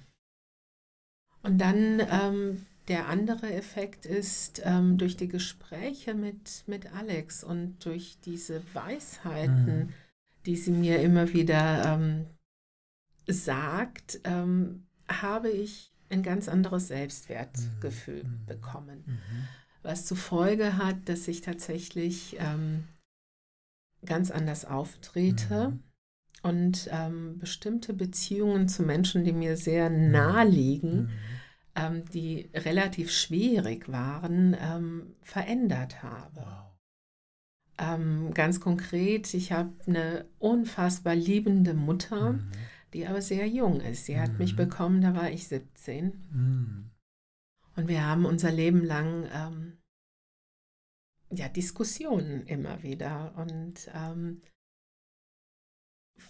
Und 1.44 1.60
dann 1.60 2.02
ähm, 2.10 2.66
der 2.88 3.08
andere 3.08 3.54
Effekt 3.54 4.06
ist, 4.06 4.62
ähm, 4.64 4.98
durch 4.98 5.18
die 5.18 5.28
Gespräche 5.28 6.14
mit, 6.14 6.64
mit 6.68 6.94
Alex 6.94 7.44
und 7.44 7.84
durch 7.84 8.18
diese 8.24 8.62
Weisheiten, 8.74 9.78
mhm. 9.78 9.90
die 10.46 10.56
sie 10.56 10.72
mir 10.72 11.02
immer 11.02 11.34
wieder 11.34 11.94
ähm, 11.94 12.26
sagt, 13.28 14.22
ähm, 14.24 14.86
habe 15.10 15.50
ich 15.50 15.92
ein 16.10 16.24
ganz 16.24 16.48
anderes 16.48 16.88
Selbstwertgefühl 16.88 18.24
mhm. 18.24 18.46
bekommen. 18.46 19.04
Mhm. 19.06 19.48
Was 19.84 20.06
zur 20.06 20.18
Folge 20.18 20.78
hat, 20.78 21.10
dass 21.10 21.28
ich 21.28 21.42
tatsächlich 21.42 22.38
ähm, 22.40 22.86
ganz 24.06 24.32
anders 24.32 24.64
auftrete 24.64 25.70
mhm. 25.70 25.84
und 26.44 26.90
ähm, 26.92 27.40
bestimmte 27.40 27.94
Beziehungen 27.94 28.70
zu 28.70 28.84
Menschen, 28.84 29.26
die 29.26 29.34
mir 29.34 29.58
sehr 29.58 29.90
mhm. 29.90 30.12
nahe 30.12 30.48
liegen, 30.48 31.04
mhm. 31.04 31.10
Ähm, 31.78 32.04
die 32.10 32.50
relativ 32.54 33.12
schwierig 33.12 33.90
waren, 33.90 34.58
ähm, 34.60 35.16
verändert 35.22 36.04
habe. 36.04 36.42
Wow. 36.42 36.64
Ähm, 37.80 38.34
ganz 38.34 38.60
konkret, 38.60 39.34
ich 39.34 39.52
habe 39.52 39.72
eine 39.86 40.26
unfassbar 40.40 41.16
liebende 41.16 41.74
Mutter. 41.74 42.34
Mhm 42.34 42.52
die 42.94 43.06
aber 43.06 43.22
sehr 43.22 43.48
jung 43.48 43.82
ist. 43.82 44.06
Sie 44.06 44.20
hat 44.20 44.40
mich 44.40 44.54
mhm. 44.54 44.58
bekommen, 44.58 45.02
da 45.02 45.16
war 45.16 45.30
ich 45.30 45.48
17. 45.48 46.06
Mhm. 46.32 46.90
Und 47.76 47.88
wir 47.88 48.06
haben 48.06 48.26
unser 48.26 48.52
Leben 48.52 48.84
lang 48.84 49.28
ähm, 49.32 49.78
ja, 51.30 51.48
Diskussionen 51.50 52.44
immer 52.48 52.82
wieder 52.82 53.34
und 53.36 53.90
ähm, 53.94 54.42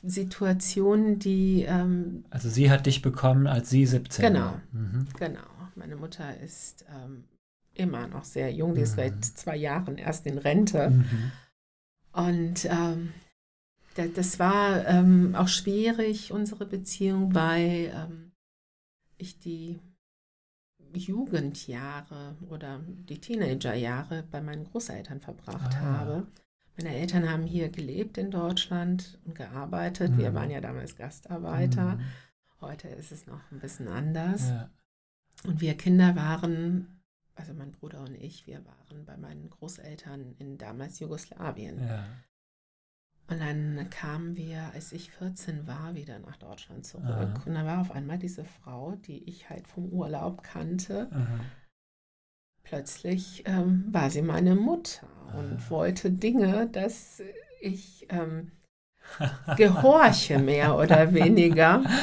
Situationen, 0.03 1.19
die. 1.19 1.63
Ähm, 1.63 2.25
also, 2.29 2.49
sie 2.49 2.69
hat 2.69 2.85
dich 2.85 3.01
bekommen, 3.01 3.47
als 3.47 3.69
sie 3.69 3.85
17 3.85 4.25
genau, 4.25 4.45
war. 4.45 4.61
Mhm. 4.71 5.07
Genau. 5.17 5.39
Meine 5.75 5.95
Mutter 5.95 6.37
ist 6.39 6.85
ähm, 6.89 7.25
immer 7.73 8.07
noch 8.07 8.23
sehr 8.23 8.51
jung, 8.51 8.73
die 8.75 8.81
ist 8.81 8.95
seit 8.95 9.15
mhm. 9.15 9.21
zwei 9.21 9.55
Jahren 9.55 9.97
erst 9.97 10.25
in 10.25 10.37
Rente. 10.37 10.89
Mhm. 10.89 11.31
Und 12.11 12.65
ähm, 12.65 13.13
das 14.15 14.39
war 14.39 14.85
ähm, 14.87 15.35
auch 15.35 15.47
schwierig, 15.47 16.31
unsere 16.31 16.65
Beziehung, 16.65 17.33
weil 17.33 17.91
ähm, 17.93 18.31
ich 19.17 19.39
die 19.39 19.79
Jugendjahre 20.93 22.35
oder 22.49 22.79
die 22.87 23.19
Teenagerjahre 23.19 24.23
bei 24.31 24.41
meinen 24.41 24.65
Großeltern 24.65 25.19
verbracht 25.19 25.75
ah. 25.75 25.81
habe. 25.81 26.27
Meine 26.77 26.95
Eltern 26.95 27.29
haben 27.29 27.43
hier 27.43 27.69
gelebt 27.69 28.17
in 28.17 28.29
Deutschland 28.29 29.19
und 29.25 29.35
gearbeitet. 29.35 30.11
Mhm. 30.11 30.17
Wir 30.19 30.33
waren 30.33 30.51
ja 30.51 30.61
damals 30.61 30.95
Gastarbeiter. 30.95 31.95
Mhm. 31.95 32.01
Heute 32.61 32.87
ist 32.87 33.11
es 33.11 33.25
noch 33.25 33.39
ein 33.51 33.59
bisschen 33.59 33.87
anders. 33.87 34.49
Ja. 34.49 34.69
Und 35.43 35.59
wir 35.59 35.75
Kinder 35.75 36.15
waren, 36.15 37.01
also 37.35 37.53
mein 37.53 37.71
Bruder 37.71 38.01
und 38.01 38.15
ich, 38.15 38.45
wir 38.47 38.63
waren 38.65 39.05
bei 39.05 39.17
meinen 39.17 39.49
Großeltern 39.49 40.35
in 40.37 40.57
damals 40.57 40.99
Jugoslawien. 40.99 41.87
Ja. 41.87 42.05
Und 43.29 43.41
dann 43.41 43.89
kamen 43.89 44.37
wir, 44.37 44.71
als 44.73 44.93
ich 44.93 45.11
14 45.11 45.67
war, 45.67 45.95
wieder 45.95 46.19
nach 46.19 46.37
Deutschland 46.37 46.85
zurück. 46.85 47.05
Aha. 47.05 47.43
Und 47.45 47.53
da 47.55 47.65
war 47.65 47.81
auf 47.81 47.91
einmal 47.91 48.17
diese 48.17 48.45
Frau, 48.45 48.95
die 48.95 49.23
ich 49.27 49.49
halt 49.49 49.67
vom 49.67 49.89
Urlaub 49.89 50.43
kannte. 50.43 51.09
Aha. 51.11 51.39
Plötzlich 52.67 53.43
ähm, 53.45 53.85
war 53.91 54.09
sie 54.09 54.21
meine 54.21 54.55
Mutter 54.55 55.07
und 55.37 55.57
Aha. 55.57 55.69
wollte 55.69 56.11
Dinge, 56.11 56.67
dass 56.67 57.21
ich 57.61 58.07
ähm, 58.09 58.51
gehorche, 59.57 60.39
mehr 60.39 60.77
oder 60.77 61.13
weniger. 61.13 61.83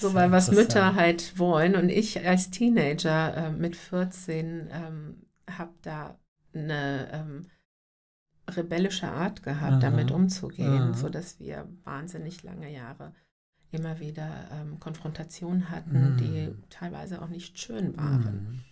So, 0.00 0.14
weil 0.14 0.32
was 0.32 0.50
Mütter 0.50 0.94
halt 0.94 1.38
wollen. 1.38 1.76
Und 1.76 1.90
ich 1.90 2.26
als 2.26 2.50
Teenager 2.50 3.36
äh, 3.36 3.52
mit 3.52 3.76
14 3.76 4.70
ähm, 4.72 5.26
habe 5.46 5.74
da 5.82 6.18
eine 6.54 7.10
ähm, 7.12 7.46
rebellische 8.48 9.08
Art 9.08 9.42
gehabt, 9.42 9.72
aha, 9.72 9.78
damit 9.78 10.10
umzugehen, 10.10 10.92
aha. 10.92 10.94
sodass 10.94 11.38
wir 11.38 11.68
wahnsinnig 11.84 12.42
lange 12.42 12.72
Jahre 12.72 13.12
immer 13.72 14.00
wieder 14.00 14.48
ähm, 14.52 14.80
Konfrontationen 14.80 15.68
hatten, 15.68 16.14
mhm. 16.14 16.16
die 16.16 16.54
teilweise 16.70 17.20
auch 17.20 17.28
nicht 17.28 17.58
schön 17.58 17.94
waren. 17.98 18.64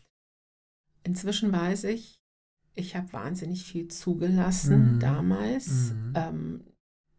Mhm. 1.08 1.14
Inzwischen 1.14 1.52
weiß 1.52 1.84
ich, 1.84 2.20
ich 2.74 2.94
habe 2.94 3.12
wahnsinnig 3.12 3.64
viel 3.64 3.88
zugelassen 3.88 4.94
mhm. 4.94 5.00
damals. 5.00 5.92
Mhm. 5.92 6.12
Ähm, 6.14 6.64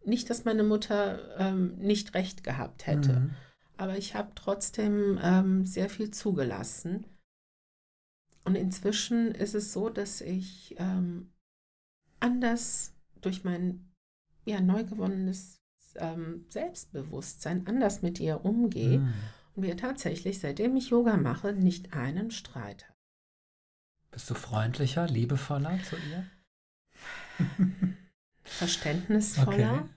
nicht, 0.05 0.29
dass 0.29 0.45
meine 0.45 0.63
Mutter 0.63 1.37
ähm, 1.37 1.77
nicht 1.77 2.13
recht 2.13 2.43
gehabt 2.43 2.87
hätte, 2.87 3.19
mhm. 3.19 3.29
aber 3.77 3.97
ich 3.97 4.15
habe 4.15 4.31
trotzdem 4.35 5.19
ähm, 5.21 5.65
sehr 5.65 5.89
viel 5.89 6.11
zugelassen. 6.11 7.05
Und 8.45 8.55
inzwischen 8.55 9.35
ist 9.35 9.53
es 9.53 9.73
so, 9.73 9.89
dass 9.89 10.21
ich 10.21 10.75
ähm, 10.79 11.29
anders 12.19 12.93
durch 13.21 13.43
mein 13.43 13.91
ja, 14.45 14.61
neu 14.61 14.85
gewonnenes 14.85 15.61
ähm, 15.95 16.45
Selbstbewusstsein 16.49 17.67
anders 17.67 18.01
mit 18.01 18.19
ihr 18.19 18.45
umgehe 18.45 18.99
mm. 18.99 19.13
und 19.55 19.63
wir 19.63 19.75
tatsächlich, 19.75 20.39
seitdem 20.39 20.75
ich 20.77 20.89
Yoga 20.89 21.17
mache, 21.17 21.53
nicht 21.53 21.93
einen 21.93 22.31
Streit 22.31 22.87
haben. 22.87 22.98
Bist 24.11 24.29
du 24.29 24.33
freundlicher, 24.33 25.07
liebevoller 25.07 25.79
zu 25.83 25.95
ihr? 25.95 26.25
Verständnisvoller. 28.43 29.81
Okay. 29.81 29.89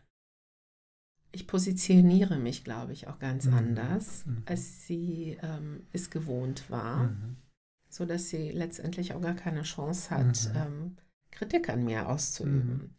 Ich 1.34 1.46
positioniere 1.46 2.38
mich, 2.38 2.62
glaube 2.62 2.92
ich, 2.92 3.08
auch 3.08 3.18
ganz 3.18 3.46
mhm. 3.46 3.54
anders, 3.54 4.26
mhm. 4.26 4.42
als 4.44 4.86
sie 4.86 5.38
ähm, 5.42 5.86
es 5.92 6.10
gewohnt 6.10 6.70
war, 6.70 7.04
mhm. 7.04 7.36
sodass 7.88 8.28
sie 8.28 8.50
letztendlich 8.50 9.14
auch 9.14 9.22
gar 9.22 9.34
keine 9.34 9.62
Chance 9.62 10.10
hat, 10.10 10.50
mhm. 10.50 10.56
ähm, 10.56 10.96
Kritik 11.30 11.70
an 11.70 11.84
mir 11.84 12.08
auszuüben. 12.08 12.72
Mhm. 12.72 12.90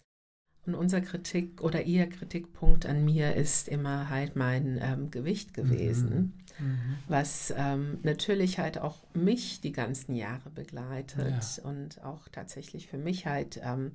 Und 0.66 0.76
unser 0.76 1.02
Kritik 1.02 1.62
oder 1.62 1.84
ihr 1.84 2.08
Kritikpunkt 2.10 2.86
an 2.86 3.06
mir 3.06 3.36
ist 3.36 3.68
immer 3.68 4.10
halt 4.10 4.36
mein 4.36 4.80
ähm, 4.82 5.12
Gewicht 5.12 5.54
gewesen, 5.54 6.34
mhm. 6.60 6.66
Mhm. 6.68 6.98
was 7.08 7.54
ähm, 7.56 8.00
natürlich 8.04 8.60
halt 8.60 8.78
auch 8.78 8.98
mich 9.14 9.62
die 9.62 9.72
ganzen 9.72 10.16
Jahre 10.16 10.50
begleitet 10.50 11.58
ja. 11.58 11.64
und 11.64 12.04
auch 12.04 12.28
tatsächlich 12.30 12.88
für 12.88 12.98
mich 12.98 13.26
halt 13.26 13.60
ähm, 13.64 13.94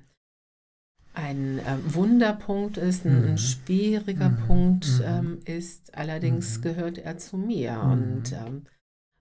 ein 1.13 1.59
ähm, 1.65 1.93
Wunderpunkt 1.93 2.77
ist, 2.77 3.05
ein, 3.05 3.23
ein 3.23 3.31
mhm. 3.31 3.37
schwieriger 3.37 4.29
mhm. 4.29 4.47
Punkt 4.47 4.87
mhm. 4.99 5.03
Ähm, 5.05 5.39
ist. 5.45 5.95
Allerdings 5.95 6.61
gehört 6.61 6.97
er 6.97 7.17
zu 7.17 7.37
mir 7.37 7.79
und 7.81 8.31
ähm, 8.31 8.63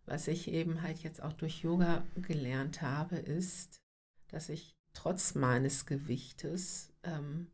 was 0.05 0.29
ich 0.29 0.51
eben 0.51 0.83
halt 0.83 0.99
jetzt 1.01 1.23
auch 1.23 1.33
durch 1.35 1.63
Yoga 1.63 2.03
gelernt 2.17 2.83
habe, 2.83 3.17
ist, 3.17 3.81
dass 4.29 4.49
ich 4.49 4.77
trotz 4.95 5.35
meines 5.35 5.87
Gewichtes 5.87 6.93
ähm, 7.03 7.49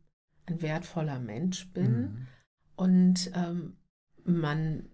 ein 0.45 0.61
wertvoller 0.61 1.19
Mensch 1.19 1.71
bin 1.73 2.01
Mhm. 2.01 2.27
und 2.75 3.31
ähm, 3.35 3.77
man 4.23 4.89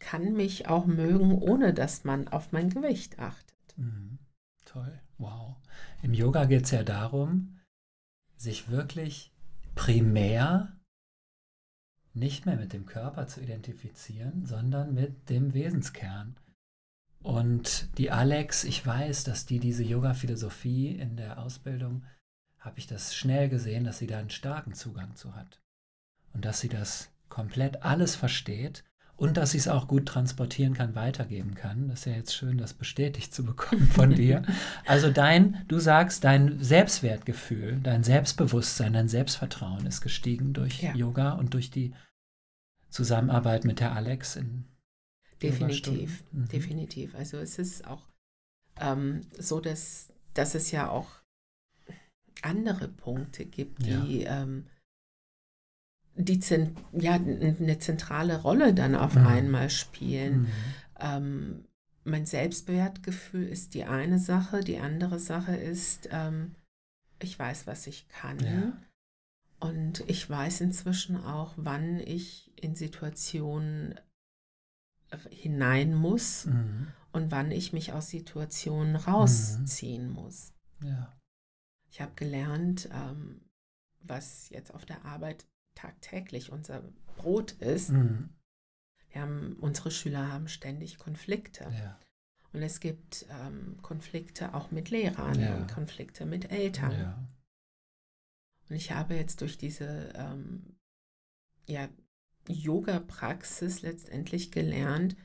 kann 0.00 0.34
mich 0.34 0.68
auch 0.68 0.86
mögen, 0.86 1.32
ohne 1.32 1.74
dass 1.74 2.04
man 2.04 2.28
auf 2.28 2.52
mein 2.52 2.70
Gewicht 2.70 3.18
achtet. 3.18 3.56
Mhm. 3.76 4.18
Toll, 4.64 5.00
wow. 5.18 5.56
Im 6.02 6.12
Yoga 6.12 6.44
geht 6.44 6.64
es 6.64 6.70
ja 6.70 6.82
darum, 6.82 7.58
sich 8.36 8.68
wirklich 8.68 9.32
primär 9.74 10.76
nicht 12.14 12.46
mehr 12.46 12.56
mit 12.56 12.72
dem 12.72 12.86
Körper 12.86 13.26
zu 13.26 13.40
identifizieren, 13.40 14.46
sondern 14.46 14.94
mit 14.94 15.28
dem 15.28 15.52
Wesenskern. 15.52 16.36
Und 17.22 17.88
die 17.98 18.10
Alex, 18.10 18.64
ich 18.64 18.86
weiß, 18.86 19.24
dass 19.24 19.46
die 19.46 19.58
diese 19.58 19.82
Yoga-Philosophie 19.84 20.90
in 20.96 21.16
der 21.16 21.38
Ausbildung, 21.38 22.04
habe 22.58 22.78
ich 22.78 22.86
das 22.86 23.14
schnell 23.14 23.48
gesehen, 23.48 23.84
dass 23.84 23.98
sie 23.98 24.06
da 24.06 24.18
einen 24.18 24.30
starken 24.30 24.74
Zugang 24.74 25.14
zu 25.14 25.34
hat. 25.34 25.60
Und 26.32 26.44
dass 26.44 26.60
sie 26.60 26.68
das 26.68 27.10
komplett 27.28 27.82
alles 27.82 28.16
versteht 28.16 28.84
und 29.16 29.36
dass 29.36 29.52
sie 29.52 29.58
es 29.58 29.68
auch 29.68 29.88
gut 29.88 30.06
transportieren 30.06 30.74
kann, 30.74 30.94
weitergeben 30.94 31.54
kann. 31.54 31.88
Das 31.88 32.00
ist 32.00 32.04
ja 32.04 32.12
jetzt 32.12 32.34
schön, 32.34 32.58
das 32.58 32.74
bestätigt 32.74 33.34
zu 33.34 33.44
bekommen 33.44 33.88
von 33.88 34.10
dir. 34.14 34.42
Also 34.84 35.10
dein, 35.10 35.64
du 35.68 35.78
sagst, 35.78 36.24
dein 36.24 36.62
Selbstwertgefühl, 36.62 37.80
dein 37.82 38.04
Selbstbewusstsein, 38.04 38.92
dein 38.92 39.08
Selbstvertrauen 39.08 39.86
ist 39.86 40.02
gestiegen 40.02 40.52
durch 40.52 40.82
Ja. 40.82 40.94
Yoga 40.94 41.32
und 41.32 41.54
durch 41.54 41.70
die 41.70 41.94
Zusammenarbeit 42.90 43.64
mit 43.64 43.80
der 43.80 43.92
Alex 43.92 44.36
in 44.36 44.64
Definitiv. 45.42 46.24
Mhm. 46.32 46.48
definitiv. 46.48 47.14
Also 47.14 47.36
es 47.38 47.58
ist 47.58 47.86
auch 47.86 48.08
ähm, 48.80 49.22
so, 49.38 49.60
dass, 49.60 50.12
dass 50.34 50.54
es 50.54 50.70
ja 50.70 50.88
auch 50.88 51.08
andere 52.42 52.88
Punkte 52.88 53.44
gibt, 53.44 53.84
die, 53.84 54.24
ähm, 54.24 54.66
die 56.16 56.40
zent 56.40 56.78
ja, 56.92 57.14
eine 57.14 57.78
zentrale 57.78 58.40
Rolle 58.42 58.74
dann 58.74 58.94
auf 58.94 59.14
Mhm. 59.14 59.26
einmal 59.26 59.70
spielen. 59.70 60.42
Mhm. 60.42 60.48
Ähm, 60.98 61.64
mein 62.04 62.26
Selbstwertgefühl 62.26 63.46
ist 63.48 63.74
die 63.74 63.84
eine 63.84 64.18
Sache, 64.18 64.60
die 64.60 64.78
andere 64.78 65.18
Sache 65.18 65.56
ist, 65.56 66.08
ähm, 66.12 66.54
ich 67.20 67.38
weiß, 67.38 67.66
was 67.66 67.86
ich 67.86 68.08
kann. 68.08 68.38
Ja. 68.40 68.72
Und 69.58 70.04
ich 70.08 70.28
weiß 70.28 70.60
inzwischen 70.60 71.16
auch, 71.16 71.54
wann 71.56 71.98
ich 72.00 72.52
in 72.56 72.74
Situationen 72.76 73.98
hinein 75.30 75.94
muss 75.94 76.46
Mhm. 76.46 76.88
und 77.12 77.30
wann 77.30 77.50
ich 77.50 77.72
mich 77.72 77.92
aus 77.92 78.10
Situationen 78.10 78.96
rausziehen 78.96 80.10
muss. 80.10 80.52
Ja. 80.82 81.16
Ich 81.90 82.00
habe 82.00 82.12
gelernt, 82.16 82.88
ähm, 82.92 83.40
was 84.02 84.50
jetzt 84.50 84.74
auf 84.74 84.84
der 84.84 85.04
Arbeit 85.04 85.46
tagtäglich 85.76 86.50
unser 86.50 86.82
Brot 87.16 87.52
ist. 87.52 87.90
Mhm. 87.90 88.30
Wir 89.10 89.20
haben, 89.22 89.56
unsere 89.60 89.90
Schüler 89.92 90.30
haben 90.32 90.48
ständig 90.48 90.98
Konflikte. 90.98 91.64
Ja. 91.72 91.98
Und 92.52 92.62
es 92.62 92.80
gibt 92.80 93.26
ähm, 93.30 93.78
Konflikte 93.82 94.52
auch 94.54 94.70
mit 94.72 94.90
Lehrern 94.90 95.38
Ja. 95.40 95.54
und 95.56 95.70
Konflikte 95.72 96.26
mit 96.26 96.50
Eltern. 96.50 96.92
Ja. 96.92 97.28
Und 98.68 98.76
ich 98.76 98.90
habe 98.92 99.14
jetzt 99.14 99.40
durch 99.42 99.56
diese 99.58 100.12
ähm, 100.16 100.76
ja, 101.68 101.88
Yoga-Praxis 102.48 103.82
letztendlich 103.82 104.52
gelernt, 104.52 105.16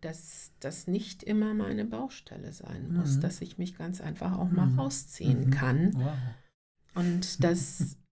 dass 0.00 0.52
das 0.60 0.86
nicht 0.86 1.22
immer 1.22 1.54
meine 1.54 1.84
Baustelle 1.84 2.52
sein 2.52 2.92
muss, 2.92 3.16
Mhm. 3.16 3.20
dass 3.22 3.40
ich 3.40 3.58
mich 3.58 3.76
ganz 3.76 4.00
einfach 4.00 4.38
auch 4.38 4.50
mal 4.50 4.66
Mhm. 4.66 4.78
rausziehen 4.78 5.46
Mhm. 5.46 5.50
kann 5.50 5.94
Wow. 5.94 6.16
und 6.94 7.42
dass 7.44 7.96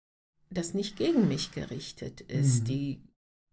das 0.54 0.74
nicht 0.74 0.96
gegen 0.96 1.28
mich 1.28 1.52
gerichtet 1.52 2.20
ist, 2.22 2.62
Mhm. 2.62 2.64
die 2.66 3.02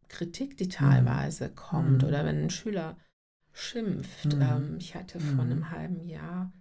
Kritik, 0.08 0.58
die 0.58 0.68
teilweise 0.70 1.50
kommt 1.50 2.02
Mhm. 2.04 2.08
oder 2.08 2.26
wenn 2.26 2.44
ein 2.44 2.50
Schüler 2.50 2.98
schimpft. 3.54 4.36
Mhm. 4.36 4.42
Ähm, 4.42 4.76
ich 4.78 4.96
hatte 4.96 5.20
vor 5.20 5.46
Mhm. 5.46 5.52
einem 5.52 5.70
halben 5.72 6.02
Jahr 6.02 6.54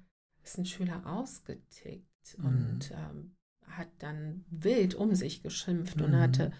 ist 0.42 0.58
ein 0.58 0.66
Schüler 0.66 1.06
ausgetickt 1.06 2.36
Mhm. 2.38 2.44
und 2.46 2.90
ähm, 2.92 3.36
hat 3.66 3.88
dann 3.98 4.44
wild 4.50 4.94
um 4.94 5.14
sich 5.14 5.42
geschimpft 5.42 6.00
und 6.02 6.12
Mhm. 6.12 6.20
hatte, 6.20 6.52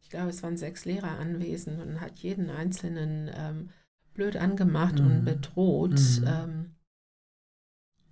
ich 0.00 0.10
glaube, 0.10 0.30
es 0.30 0.42
waren 0.42 0.56
sechs 0.56 0.84
Lehrer 0.84 1.18
anwesend 1.18 1.80
und 1.80 2.00
hat 2.00 2.18
jeden 2.20 2.50
einzelnen 2.50 3.30
ähm, 3.34 3.70
blöd 4.14 4.36
angemacht 4.36 4.98
und 5.00 5.20
Mhm. 5.20 5.24
bedroht. 5.24 6.00
Mhm. 6.20 6.24
Ähm, 6.26 6.74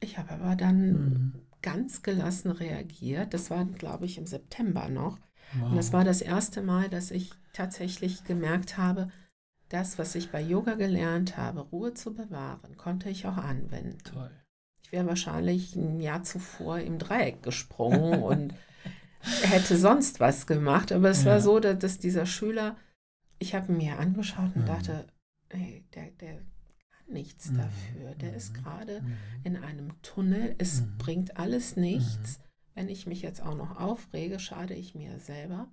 ich 0.01 0.19
habe 0.19 0.33
aber 0.33 0.55
dann 0.57 0.93
Mhm. 0.93 1.33
Ganz 1.65 2.03
gelassen 2.03 2.51
reagiert. 2.53 3.35
Das 3.35 3.51
war, 3.51 3.65
glaube 3.65 4.07
ich, 4.07 4.19
im 4.19 4.27
September 4.27 4.89
noch. 4.89 5.19
Wow. 5.53 5.71
Und 5.71 5.77
das 5.77 5.93
war 5.93 6.05
das 6.05 6.21
erste 6.21 6.63
Mal, 6.63 6.89
dass 6.89 7.11
ich 7.11 7.33
tatsächlich 7.53 8.25
gemerkt 8.25 8.79
habe, 8.79 9.11
das, 9.71 9.99
was 9.99 10.15
ich 10.15 10.31
bei 10.31 10.41
Yoga 10.41 10.75
gelernt 10.75 11.37
habe, 11.37 11.61
Ruhe 11.63 11.95
zu 11.95 12.15
bewahren, 12.15 12.77
konnte 12.77 13.09
ich 13.11 13.27
auch 13.27 13.39
anwenden. 13.39 13.99
toll. 14.05 14.31
Ich 14.83 14.93
wäre 14.93 15.07
wahrscheinlich 15.07 15.75
ein 15.75 16.01
Jahr 16.01 16.23
zuvor 16.23 16.79
im 16.79 16.99
Dreieck 16.99 17.43
gesprungen 17.43 18.23
und 18.31 18.55
hätte 19.43 19.77
sonst 19.77 20.21
was 20.21 20.47
gemacht. 20.47 20.93
Aber 20.93 21.11
es 21.11 21.25
Ja. 21.25 21.33
war 21.33 21.41
so, 21.41 21.59
dass, 21.61 21.79
dass 21.79 21.99
dieser 21.99 22.27
Schüler, 22.27 22.77
ich 23.39 23.55
habe 23.55 23.73
ihn 23.73 23.79
mir 23.79 23.99
angeschaut 23.99 24.55
und 24.55 24.63
Mhm. 24.63 24.67
dachte, 24.67 25.07
ey, 25.49 25.85
der, 25.95 26.11
der 26.13 26.43
nichts 27.07 27.51
Mhm. 27.51 27.57
dafür. 27.59 28.15
Der 28.17 28.35
ist 28.35 28.51
Mhm. 28.53 28.63
gerade 28.63 29.01
Mhm. 29.03 29.17
in 29.45 29.57
einem 29.57 30.03
Tunnel. 30.03 30.55
Es 30.59 30.81
Mhm. 30.83 30.99
bringt 30.99 31.37
alles 31.37 31.77
nichts. 31.77 32.41
Wenn 32.75 32.89
ich 32.89 33.07
mich 33.07 33.23
jetzt 33.23 33.41
auch 33.41 33.55
noch 33.55 33.77
aufrege, 33.79 34.41
schade 34.41 34.75
ich 34.75 34.95
mir 34.95 35.19
selber 35.21 35.69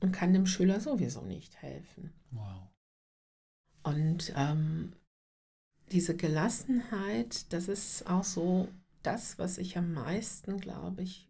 und 0.00 0.12
kann 0.12 0.32
dem 0.32 0.46
Schüler 0.46 0.80
sowieso 0.80 1.22
nicht 1.22 1.62
helfen. 1.62 2.12
Wow. 2.32 2.68
Und 3.84 4.32
ähm, 4.36 4.94
diese 5.92 6.16
Gelassenheit, 6.16 7.52
das 7.52 7.68
ist 7.68 8.08
auch 8.08 8.24
so 8.24 8.68
das, 9.02 9.38
was 9.38 9.58
ich 9.58 9.76
am 9.78 9.92
meisten, 9.92 10.58
glaube 10.58 11.02
ich, 11.02 11.28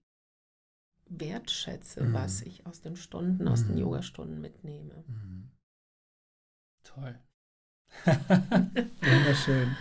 wertschätze, 1.07 2.05
Mhm. 2.05 2.13
was 2.15 2.41
ich 2.43 2.65
aus 2.67 2.81
den 2.81 2.97
Stunden, 2.97 3.49
aus 3.49 3.65
den 3.67 3.73
Mhm. 3.75 3.81
Yogastunden 3.81 4.41
mitnehme. 4.41 5.05
Mhm. 5.07 5.51
Toll. 6.85 7.19
Wunderschön. 8.05 9.77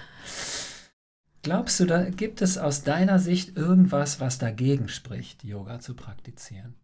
Glaubst 1.44 1.80
du, 1.80 1.86
da 1.86 2.10
gibt 2.10 2.42
es 2.42 2.58
aus 2.58 2.84
deiner 2.84 3.18
Sicht 3.20 3.58
irgendwas, 3.58 4.20
was 4.20 4.38
dagegen 4.38 4.90
spricht, 4.90 5.44
Yoga 5.44 5.80
zu 5.80 5.96
praktizieren? 5.96 6.76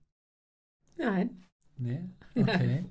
Nein, 0.98 1.48
Nee? 1.80 2.04
Okay. 2.36 2.86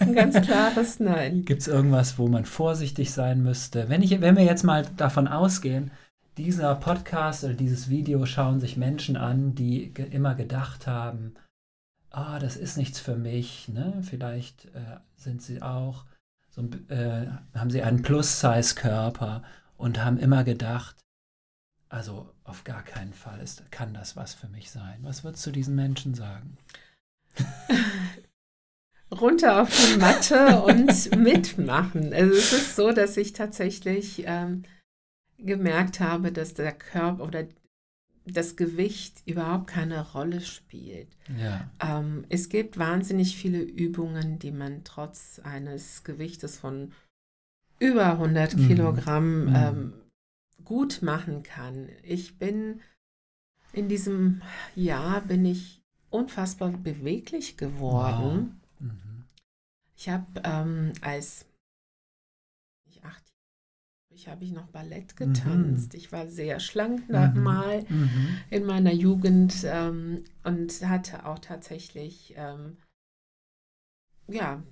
ein 0.00 0.14
ganz 0.14 0.40
klares 0.40 1.00
Nein. 1.00 1.44
Gibt 1.44 1.62
es 1.62 1.68
irgendwas, 1.68 2.18
wo 2.18 2.28
man 2.28 2.44
vorsichtig 2.44 3.12
sein 3.12 3.42
müsste? 3.42 3.88
Wenn, 3.88 4.02
ich, 4.02 4.20
wenn 4.20 4.36
wir 4.36 4.44
jetzt 4.44 4.64
mal 4.64 4.86
davon 4.96 5.28
ausgehen, 5.28 5.90
dieser 6.38 6.74
Podcast 6.74 7.44
oder 7.44 7.54
dieses 7.54 7.90
Video 7.90 8.24
schauen 8.24 8.60
sich 8.60 8.76
Menschen 8.76 9.16
an, 9.16 9.54
die 9.54 9.92
ge 9.92 10.06
immer 10.06 10.34
gedacht 10.34 10.86
haben, 10.86 11.34
ah, 12.10 12.38
das 12.38 12.56
ist 12.56 12.76
nichts 12.76 12.98
für 12.98 13.16
mich. 13.16 13.68
Ne? 13.68 14.00
Vielleicht 14.02 14.66
äh, 14.74 14.98
sind 15.16 15.42
sie 15.42 15.60
auch, 15.62 16.04
so, 16.54 16.62
äh, 16.88 17.26
haben 17.54 17.70
sie 17.70 17.82
einen 17.82 18.02
Plus-Size-Körper 18.02 19.42
und 19.76 20.04
haben 20.04 20.18
immer 20.18 20.44
gedacht, 20.44 20.96
also 21.88 22.32
auf 22.44 22.64
gar 22.64 22.82
keinen 22.82 23.12
Fall 23.12 23.40
ist, 23.40 23.70
kann 23.70 23.92
das 23.94 24.16
was 24.16 24.34
für 24.34 24.48
mich 24.48 24.70
sein. 24.70 24.98
Was 25.02 25.24
würdest 25.24 25.44
du 25.46 25.50
diesen 25.50 25.74
Menschen 25.74 26.14
sagen? 26.14 26.56
runter 29.12 29.62
auf 29.62 29.68
die 29.70 29.98
Matte 29.98 30.62
und 30.62 31.16
mitmachen. 31.16 32.12
Also 32.12 32.34
es 32.34 32.52
ist 32.52 32.76
so, 32.76 32.92
dass 32.92 33.16
ich 33.16 33.32
tatsächlich 33.32 34.24
ähm, 34.26 34.62
gemerkt 35.38 36.00
habe, 36.00 36.32
dass 36.32 36.54
der 36.54 36.72
Körper 36.72 37.24
oder 37.24 37.44
das 38.24 38.56
Gewicht 38.56 39.22
überhaupt 39.26 39.66
keine 39.66 40.12
Rolle 40.12 40.40
spielt. 40.40 41.08
Ja. 41.36 41.68
Ähm, 41.80 42.24
es 42.28 42.48
gibt 42.48 42.78
wahnsinnig 42.78 43.36
viele 43.36 43.60
Übungen, 43.60 44.38
die 44.38 44.52
man 44.52 44.84
trotz 44.84 45.40
eines 45.42 46.04
Gewichtes 46.04 46.58
von 46.58 46.92
über 47.78 48.12
100 48.18 48.56
Mhm. 48.56 48.66
Kilogramm 48.68 49.44
Mhm. 49.46 49.54
ähm, 49.56 49.92
gut 50.64 51.02
machen 51.02 51.42
kann. 51.42 51.88
Ich 52.02 52.38
bin 52.38 52.80
in 53.72 53.88
diesem 53.88 54.42
Jahr 54.76 55.22
bin 55.22 55.44
ich 55.44 55.82
unfassbar 56.10 56.70
beweglich 56.70 57.56
geworden. 57.56 58.60
Mhm. 58.78 59.24
Ich 59.96 60.08
habe 60.08 60.26
ähm, 60.44 60.92
als 61.00 61.46
ich 64.14 64.28
habe 64.28 64.44
ich 64.44 64.52
noch 64.52 64.68
Ballett 64.68 65.12
Mhm. 65.18 65.32
getanzt. 65.32 65.94
Ich 65.94 66.12
war 66.12 66.28
sehr 66.28 66.60
schlank 66.60 67.08
Mhm. 67.08 67.42
mal 67.42 67.82
Mhm. 67.88 68.36
in 68.50 68.64
meiner 68.64 68.92
Jugend 68.92 69.54
ähm, 69.64 70.24
und 70.44 70.86
hatte 70.88 71.26
auch 71.26 71.38
tatsächlich 71.38 72.34
ähm, 72.36 72.76
ja 74.28 74.62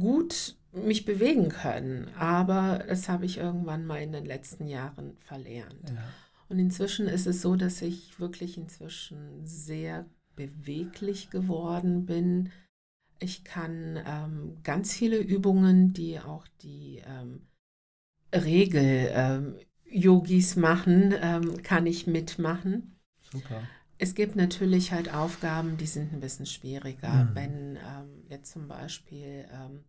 gut 0.00 0.56
mich 0.72 1.04
bewegen 1.04 1.48
können, 1.50 2.08
aber 2.16 2.84
das 2.88 3.08
habe 3.08 3.26
ich 3.26 3.38
irgendwann 3.38 3.86
mal 3.86 4.02
in 4.02 4.12
den 4.12 4.24
letzten 4.24 4.66
Jahren 4.66 5.16
verlernt. 5.20 5.90
Ja. 5.90 6.02
Und 6.48 6.58
inzwischen 6.58 7.06
ist 7.06 7.26
es 7.26 7.42
so, 7.42 7.54
dass 7.54 7.80
ich 7.80 8.18
wirklich 8.18 8.58
inzwischen 8.58 9.46
sehr 9.46 10.06
beweglich 10.36 11.30
geworden 11.30 12.06
bin. 12.06 12.50
Ich 13.20 13.44
kann 13.44 14.00
ähm, 14.04 14.56
ganz 14.64 14.92
viele 14.94 15.18
Übungen, 15.18 15.92
die 15.92 16.18
auch 16.18 16.46
die 16.62 17.02
ähm, 17.06 17.42
Regel-Yogis 18.34 20.56
ähm, 20.56 20.62
machen, 20.62 21.14
ähm, 21.20 21.62
kann 21.62 21.86
ich 21.86 22.06
mitmachen. 22.06 22.98
Super. 23.30 23.62
Es 23.98 24.14
gibt 24.14 24.36
natürlich 24.36 24.92
halt 24.92 25.12
Aufgaben, 25.14 25.76
die 25.76 25.86
sind 25.86 26.12
ein 26.12 26.20
bisschen 26.20 26.46
schwieriger. 26.46 27.24
Mhm. 27.24 27.34
Wenn 27.34 27.76
ähm, 27.76 28.24
jetzt 28.28 28.52
zum 28.52 28.68
Beispiel 28.68 29.46
ähm, 29.52 29.84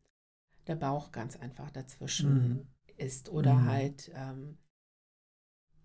der 0.67 0.75
Bauch 0.75 1.11
ganz 1.11 1.35
einfach 1.35 1.69
dazwischen 1.71 2.33
mhm. 2.33 2.67
ist 2.97 3.29
oder 3.29 3.55
mhm. 3.55 3.67
halt 3.67 4.11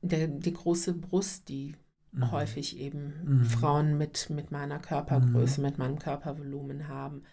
der, 0.02 0.28
die 0.28 0.52
große 0.52 0.94
Brust, 0.94 1.48
die 1.48 1.74
mhm. 2.12 2.30
häufig 2.30 2.78
eben 2.78 3.14
mhm. 3.24 3.44
Frauen 3.44 3.98
mit, 3.98 4.30
mit 4.30 4.50
meiner 4.50 4.78
Körpergröße, 4.78 5.60
mhm. 5.60 5.66
mit 5.66 5.78
meinem 5.78 5.98
Körpervolumen 5.98 6.88
haben. 6.88 7.24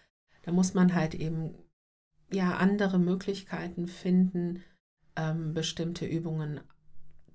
Da 0.42 0.52
muss 0.52 0.74
man 0.74 0.94
halt 0.94 1.14
eben 1.14 1.54
ja 2.32 2.56
andere 2.56 2.98
Möglichkeiten 2.98 3.86
finden, 3.86 4.62
ähm, 5.18 5.52
bestimmte 5.52 6.06
Übungen 6.06 6.60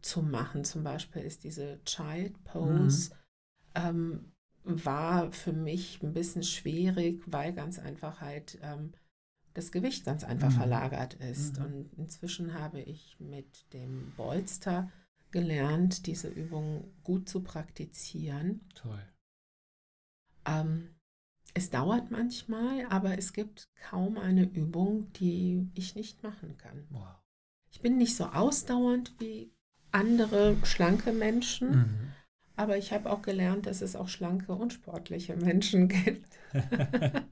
zu 0.02 0.24
machen. 0.24 0.64
Zum 0.64 0.84
Beispiel 0.84 1.22
ist 1.22 1.44
diese 1.44 1.84
Child 1.84 2.44
Pose 2.46 3.14
mhm. 3.14 3.16
ähm, 3.76 4.32
war 4.64 5.32
für 5.34 5.52
mich 5.52 6.02
ein 6.02 6.14
bisschen 6.14 6.44
schwierig, 6.44 7.22
weil 7.28 7.54
ganz 7.54 7.80
einfach 7.80 8.22
halt 8.22 8.58
ähm, 8.62 8.94
das 9.54 9.72
Gewicht 9.72 10.06
ganz 10.06 10.24
einfach 10.24 10.50
mhm. 10.50 10.56
verlagert 10.56 11.16
ist. 11.16 11.60
Mhm. 11.60 11.66
Und 11.66 11.94
inzwischen 11.98 12.54
habe 12.54 12.80
ich 12.80 13.20
mit 13.20 13.72
dem 13.74 14.14
Bolster 14.16 14.90
gelernt, 15.32 16.08
diese 16.08 16.30
Übung 16.30 16.94
gut 17.04 17.28
zu 17.28 17.42
praktizieren. 17.42 18.62
Toll. 18.76 19.04
Ähm, 20.46 20.96
es 21.54 21.70
dauert 21.70 22.12
manchmal, 22.12 22.86
aber 22.88 23.18
es 23.18 23.34
gibt 23.34 23.70
kaum 23.76 24.18
eine 24.18 24.44
Übung, 24.44 25.12
die 25.14 25.70
ich 25.76 25.96
nicht 25.96 26.24
machen 26.24 26.58
kann. 26.58 26.88
Wow. 26.90 27.23
Ich 27.74 27.82
bin 27.82 27.98
nicht 27.98 28.16
so 28.16 28.26
ausdauernd 28.26 29.14
wie 29.20 29.52
andere 29.92 30.56
schlanke 30.64 31.12
Menschen, 31.12 31.70
mhm. 31.70 32.12
aber 32.56 32.78
ich 32.78 32.94
habe 32.94 33.12
auch 33.12 33.24
gelernt, 33.24 33.66
dass 33.66 33.82
es 33.82 33.96
auch 33.96 34.08
schlanke 34.08 34.54
und 34.54 34.74
sportliche 34.74 35.36
Menschen 35.36 35.88
gibt. 35.90 36.38
ja, 36.54 37.24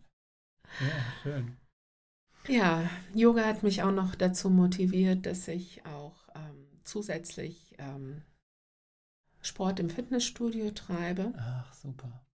schön. 1.21 1.57
Ja, 2.47 2.89
Yoga 3.13 3.45
hat 3.45 3.61
mich 3.61 3.83
auch 3.83 3.91
noch 3.91 4.15
dazu 4.15 4.49
motiviert, 4.49 5.27
dass 5.27 5.47
ich 5.47 5.85
auch 5.85 6.27
ähm, 6.33 6.65
zusätzlich 6.83 7.75
ähm, 7.77 8.23
Sport 9.41 9.79
im 9.79 9.91
Fitnessstudio 9.91 10.71
treibe. 10.71 11.33
Ach, 11.37 11.71
super. 11.73 12.25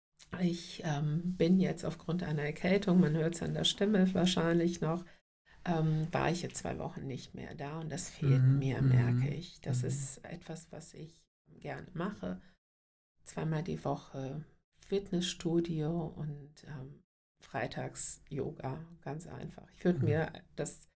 Ich 0.41 0.83
ähm, 0.85 1.35
bin 1.37 1.59
jetzt 1.59 1.85
aufgrund 1.85 2.23
einer 2.23 2.43
Erkältung, 2.43 3.01
man 3.01 3.17
hört 3.17 3.35
es 3.35 3.43
an 3.43 3.55
der 3.55 3.65
Stimme 3.65 4.15
wahrscheinlich 4.15 4.81
noch, 4.81 5.05
ähm, 5.67 6.07
war 6.13 6.31
ich 6.31 6.43
jetzt 6.43 6.59
zwei 6.59 6.79
Wochen 6.79 7.07
nicht 7.07 7.35
mehr 7.35 7.55
da 7.55 7.81
und 7.81 7.91
das 7.91 8.09
fehlt 8.09 8.43
mhm. 8.43 8.59
mir, 8.59 8.81
merke 8.83 9.27
mhm, 9.27 9.33
ich. 9.33 9.61
Das 9.61 9.83
mhm. 9.83 9.89
ist 9.89 10.25
etwas, 10.25 10.71
was 10.71 10.95
ich 10.95 11.23
gerne 11.61 11.87
mache. 11.93 12.41
Zweimal 13.25 13.63
die 13.63 13.85
Woche 13.85 14.45
Fitnessstudio 14.87 16.07
und 16.17 16.51
ähm, 16.69 17.03
freitags 17.43 18.23
Yoga, 18.29 18.79
ganz 19.03 19.27
einfach. 19.27 19.69
Ich 19.77 19.85
würde 19.85 19.99
mhm. 19.99 20.05
mir 20.05 20.33
das 20.55 20.89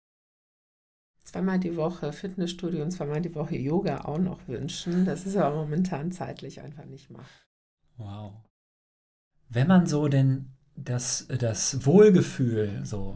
zweimal 1.25 1.59
die 1.59 1.77
Woche 1.77 2.13
Fitnessstudio 2.13 2.83
und 2.83 2.91
zweimal 2.91 3.23
die 3.23 3.35
Woche 3.35 3.57
Yoga 3.57 4.03
auch 4.03 4.19
noch 4.19 4.47
wünschen. 4.49 5.05
Das 5.05 5.27
ist 5.27 5.37
aber 5.37 5.57
momentan 5.57 6.13
zeitlich 6.13 6.61
einfach 6.61 6.85
nicht 6.85 7.11
machbar. 7.11 7.47
Wow. 7.97 8.33
Wenn 9.49 9.67
man 9.67 9.87
so 9.87 10.09
denn 10.09 10.53
das, 10.77 11.27
das 11.29 11.85
Wohlgefühl 11.87 12.85
so 12.85 13.15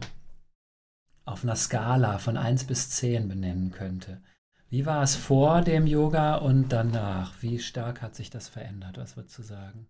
auf 1.25 1.43
einer 1.43 1.55
Skala 1.55 2.17
von 2.17 2.37
1 2.37 2.65
bis 2.65 2.89
10 2.91 3.27
benennen 3.27 3.71
könnte, 3.71 4.21
wie 4.69 4.85
war 4.87 5.03
es 5.03 5.15
vor 5.15 5.61
dem 5.61 5.85
Yoga 5.85 6.37
und 6.37 6.69
danach? 6.69 7.41
Wie 7.41 7.59
stark 7.59 8.01
hat 8.01 8.15
sich 8.15 8.31
das 8.31 8.49
verändert? 8.49 8.97
Was 8.97 9.15
würdest 9.15 9.37
du 9.37 9.43
sagen? 9.43 9.87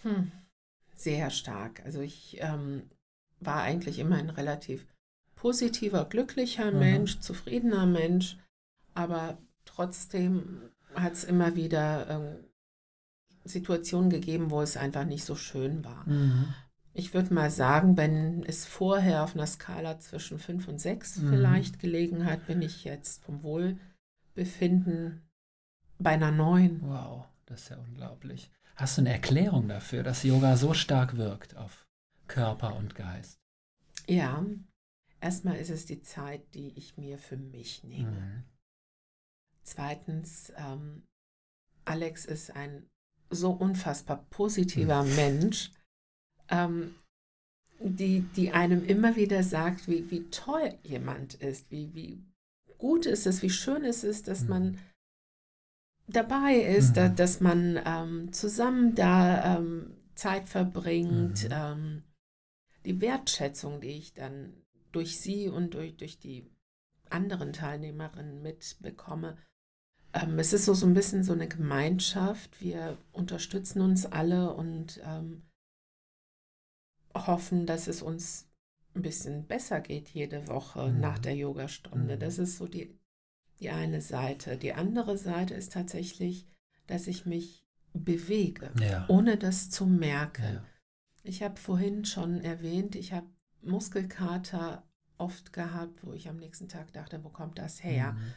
Hm. 0.00 0.32
Sehr 0.94 1.28
stark. 1.28 1.84
Also 1.84 2.00
ich 2.00 2.38
ähm, 2.40 2.88
war 3.40 3.60
eigentlich 3.60 3.98
immer 3.98 4.16
ein 4.16 4.30
relativ 4.30 4.86
positiver, 5.34 6.06
glücklicher 6.06 6.70
mhm. 6.72 6.78
Mensch, 6.78 7.20
zufriedener 7.20 7.84
Mensch, 7.84 8.38
aber 8.94 9.36
trotzdem 9.66 10.70
hat 10.94 11.12
es 11.12 11.24
immer 11.24 11.56
wieder 11.56 12.08
ähm, 12.08 12.44
Situationen 13.44 14.08
gegeben, 14.08 14.50
wo 14.50 14.62
es 14.62 14.78
einfach 14.78 15.04
nicht 15.04 15.24
so 15.24 15.36
schön 15.36 15.84
war. 15.84 16.08
Mhm. 16.08 16.54
Ich 16.94 17.12
würde 17.12 17.34
mal 17.34 17.50
sagen, 17.50 17.96
wenn 17.96 18.44
es 18.44 18.64
vorher 18.64 19.24
auf 19.24 19.34
einer 19.34 19.46
Skala 19.46 19.98
zwischen 19.98 20.38
5 20.38 20.68
und 20.68 20.78
6 20.80 21.18
mhm. 21.18 21.30
vielleicht 21.30 21.78
gelegen 21.80 22.24
hat, 22.24 22.46
bin 22.46 22.62
ich 22.62 22.84
jetzt 22.84 23.24
vom 23.24 23.42
Wohlbefinden 23.42 25.28
bei 25.98 26.10
einer 26.10 26.30
9. 26.30 26.80
Wow, 26.82 27.26
das 27.46 27.62
ist 27.62 27.68
ja 27.70 27.78
unglaublich. 27.78 28.50
Hast 28.76 28.96
du 28.96 29.02
eine 29.02 29.12
Erklärung 29.12 29.68
dafür, 29.68 30.02
dass 30.02 30.22
Yoga 30.22 30.56
so 30.56 30.72
stark 30.72 31.16
wirkt 31.16 31.56
auf 31.56 31.86
Körper 32.26 32.76
und 32.76 32.94
Geist? 32.94 33.38
Ja, 34.08 34.44
Erstmal 35.24 35.56
ist 35.56 35.70
es 35.70 35.86
die 35.86 36.02
Zeit, 36.02 36.54
die 36.54 36.76
ich 36.76 36.98
mir 36.98 37.16
für 37.16 37.38
mich 37.38 37.82
nehme. 37.82 38.10
Mhm. 38.10 38.44
Zweitens, 39.62 40.52
ähm, 40.58 41.06
Alex 41.86 42.26
ist 42.26 42.54
ein 42.54 42.90
so 43.30 43.52
unfassbar 43.52 44.26
positiver 44.28 45.02
mhm. 45.02 45.16
Mensch, 45.16 45.72
ähm, 46.48 46.94
die, 47.80 48.20
die 48.36 48.52
einem 48.52 48.84
immer 48.84 49.16
wieder 49.16 49.42
sagt, 49.42 49.88
wie, 49.88 50.10
wie 50.10 50.28
toll 50.30 50.74
jemand 50.82 51.34
ist, 51.34 51.70
wie, 51.70 51.94
wie 51.94 52.22
gut 52.78 53.06
ist 53.06 53.26
es, 53.26 53.42
wie 53.42 53.50
schön 53.50 53.84
es 53.84 54.04
ist, 54.04 54.28
dass 54.28 54.42
mhm. 54.42 54.48
man 54.48 54.78
dabei 56.06 56.56
ist, 56.56 56.90
mhm. 56.90 56.94
da, 56.94 57.08
dass 57.08 57.40
man 57.40 57.80
ähm, 57.84 58.32
zusammen 58.32 58.94
da 58.94 59.58
ähm, 59.58 59.96
Zeit 60.14 60.48
verbringt. 60.48 61.44
Mhm. 61.44 61.50
Ähm, 61.50 62.02
die 62.84 63.00
Wertschätzung, 63.00 63.80
die 63.80 63.98
ich 63.98 64.12
dann 64.12 64.52
durch 64.92 65.18
sie 65.18 65.48
und 65.48 65.74
durch, 65.74 65.96
durch 65.96 66.18
die 66.18 66.50
anderen 67.10 67.52
Teilnehmerinnen 67.52 68.42
mitbekomme. 68.42 69.36
Ähm, 70.12 70.38
es 70.38 70.52
ist 70.52 70.66
so, 70.66 70.74
so 70.74 70.86
ein 70.86 70.94
bisschen 70.94 71.24
so 71.24 71.32
eine 71.32 71.48
Gemeinschaft. 71.48 72.60
Wir 72.60 72.98
unterstützen 73.12 73.80
uns 73.80 74.06
alle 74.06 74.54
und 74.54 75.00
ähm, 75.04 75.42
hoffen, 77.14 77.66
dass 77.66 77.86
es 77.86 78.02
uns 78.02 78.48
ein 78.94 79.02
bisschen 79.02 79.46
besser 79.46 79.80
geht 79.80 80.08
jede 80.10 80.46
Woche 80.48 80.88
mhm. 80.88 81.00
nach 81.00 81.18
der 81.18 81.34
Yogastunde. 81.34 82.16
Mhm. 82.16 82.20
Das 82.20 82.38
ist 82.38 82.56
so 82.56 82.66
die, 82.66 82.98
die 83.60 83.70
eine 83.70 84.00
Seite. 84.00 84.56
Die 84.56 84.72
andere 84.72 85.18
Seite 85.18 85.54
ist 85.54 85.72
tatsächlich, 85.72 86.46
dass 86.86 87.06
ich 87.06 87.26
mich 87.26 87.64
bewege, 87.92 88.72
ja. 88.80 89.04
ohne 89.08 89.36
das 89.36 89.70
zu 89.70 89.86
merken. 89.86 90.54
Ja. 90.54 90.64
Ich 91.22 91.42
habe 91.42 91.56
vorhin 91.56 92.04
schon 92.04 92.40
erwähnt, 92.40 92.96
ich 92.96 93.12
habe 93.12 93.26
Muskelkater 93.62 94.84
oft 95.16 95.52
gehabt, 95.52 96.04
wo 96.04 96.12
ich 96.12 96.28
am 96.28 96.36
nächsten 96.36 96.68
Tag 96.68 96.92
dachte, 96.92 97.22
wo 97.24 97.30
kommt 97.30 97.58
das 97.58 97.82
her? 97.82 98.12
Mhm. 98.12 98.34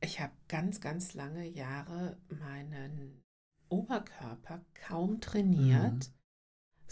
Ich 0.00 0.20
habe 0.20 0.32
ganz, 0.48 0.80
ganz 0.80 1.14
lange 1.14 1.46
Jahre 1.46 2.16
meinen 2.28 3.22
Oberkörper 3.68 4.64
kaum 4.74 5.20
trainiert, 5.20 5.92
mhm. 5.92 6.14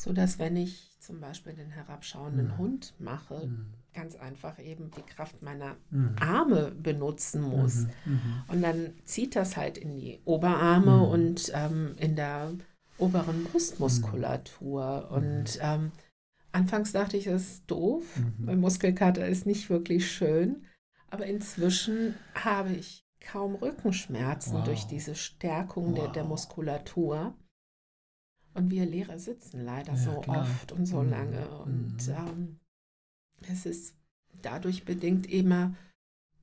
Sodass 0.01 0.39
wenn 0.39 0.57
ich 0.57 0.97
zum 0.99 1.21
Beispiel 1.21 1.53
den 1.53 1.71
herabschauenden 1.71 2.49
mhm. 2.49 2.59
Hund 2.59 2.95
mache, 2.99 3.47
mhm. 3.47 3.67
ganz 3.93 4.17
einfach 4.17 4.59
eben 4.59 4.91
die 4.97 5.03
Kraft 5.03 5.43
meiner 5.43 5.77
mhm. 5.91 6.17
Arme 6.19 6.71
benutzen 6.71 7.43
muss. 7.43 7.87
Mhm. 8.07 8.43
Und 8.49 8.63
dann 8.63 8.95
zieht 9.05 9.37
das 9.37 9.59
halt 9.59 9.77
in 9.77 9.95
die 9.95 10.21
Oberarme 10.25 11.03
und 11.03 11.53
ähm, 11.55 11.95
in 11.99 12.17
der 12.17 12.53
oberen 12.97 13.45
Brustmuskulatur. 13.45 15.11
Und 15.11 15.59
ähm, 15.61 15.93
Anfangs 16.53 16.93
dachte 16.93 17.17
ich, 17.17 17.25
das 17.25 17.43
ist 17.43 17.71
doof, 17.71 18.05
mhm. 18.17 18.47
weil 18.47 18.57
Muskelkater 18.57 19.27
ist 19.27 19.45
nicht 19.45 19.69
wirklich 19.69 20.11
schön. 20.11 20.65
Aber 21.11 21.27
inzwischen 21.27 22.15
habe 22.35 22.73
ich 22.73 23.05
kaum 23.21 23.55
Rückenschmerzen 23.55 24.55
wow. 24.55 24.65
durch 24.65 24.85
diese 24.87 25.15
Stärkung 25.15 25.91
wow. 25.91 26.05
der, 26.05 26.09
der 26.09 26.25
Muskulatur. 26.25 27.35
Und 28.55 28.71
wir 28.71 28.85
Lehrer 28.85 29.19
sitzen 29.19 29.65
leider 29.65 29.93
ja, 29.93 29.99
so 29.99 30.21
klar. 30.21 30.43
oft 30.43 30.73
und 30.73 30.87
so 30.87 31.03
mhm. 31.03 31.11
lange. 31.11 31.49
Und 31.61 32.09
mhm. 32.09 32.15
ähm, 32.17 32.57
es 33.49 33.67
ist 33.67 33.95
dadurch 34.43 34.85
bedingt 34.85 35.31
immer 35.31 35.75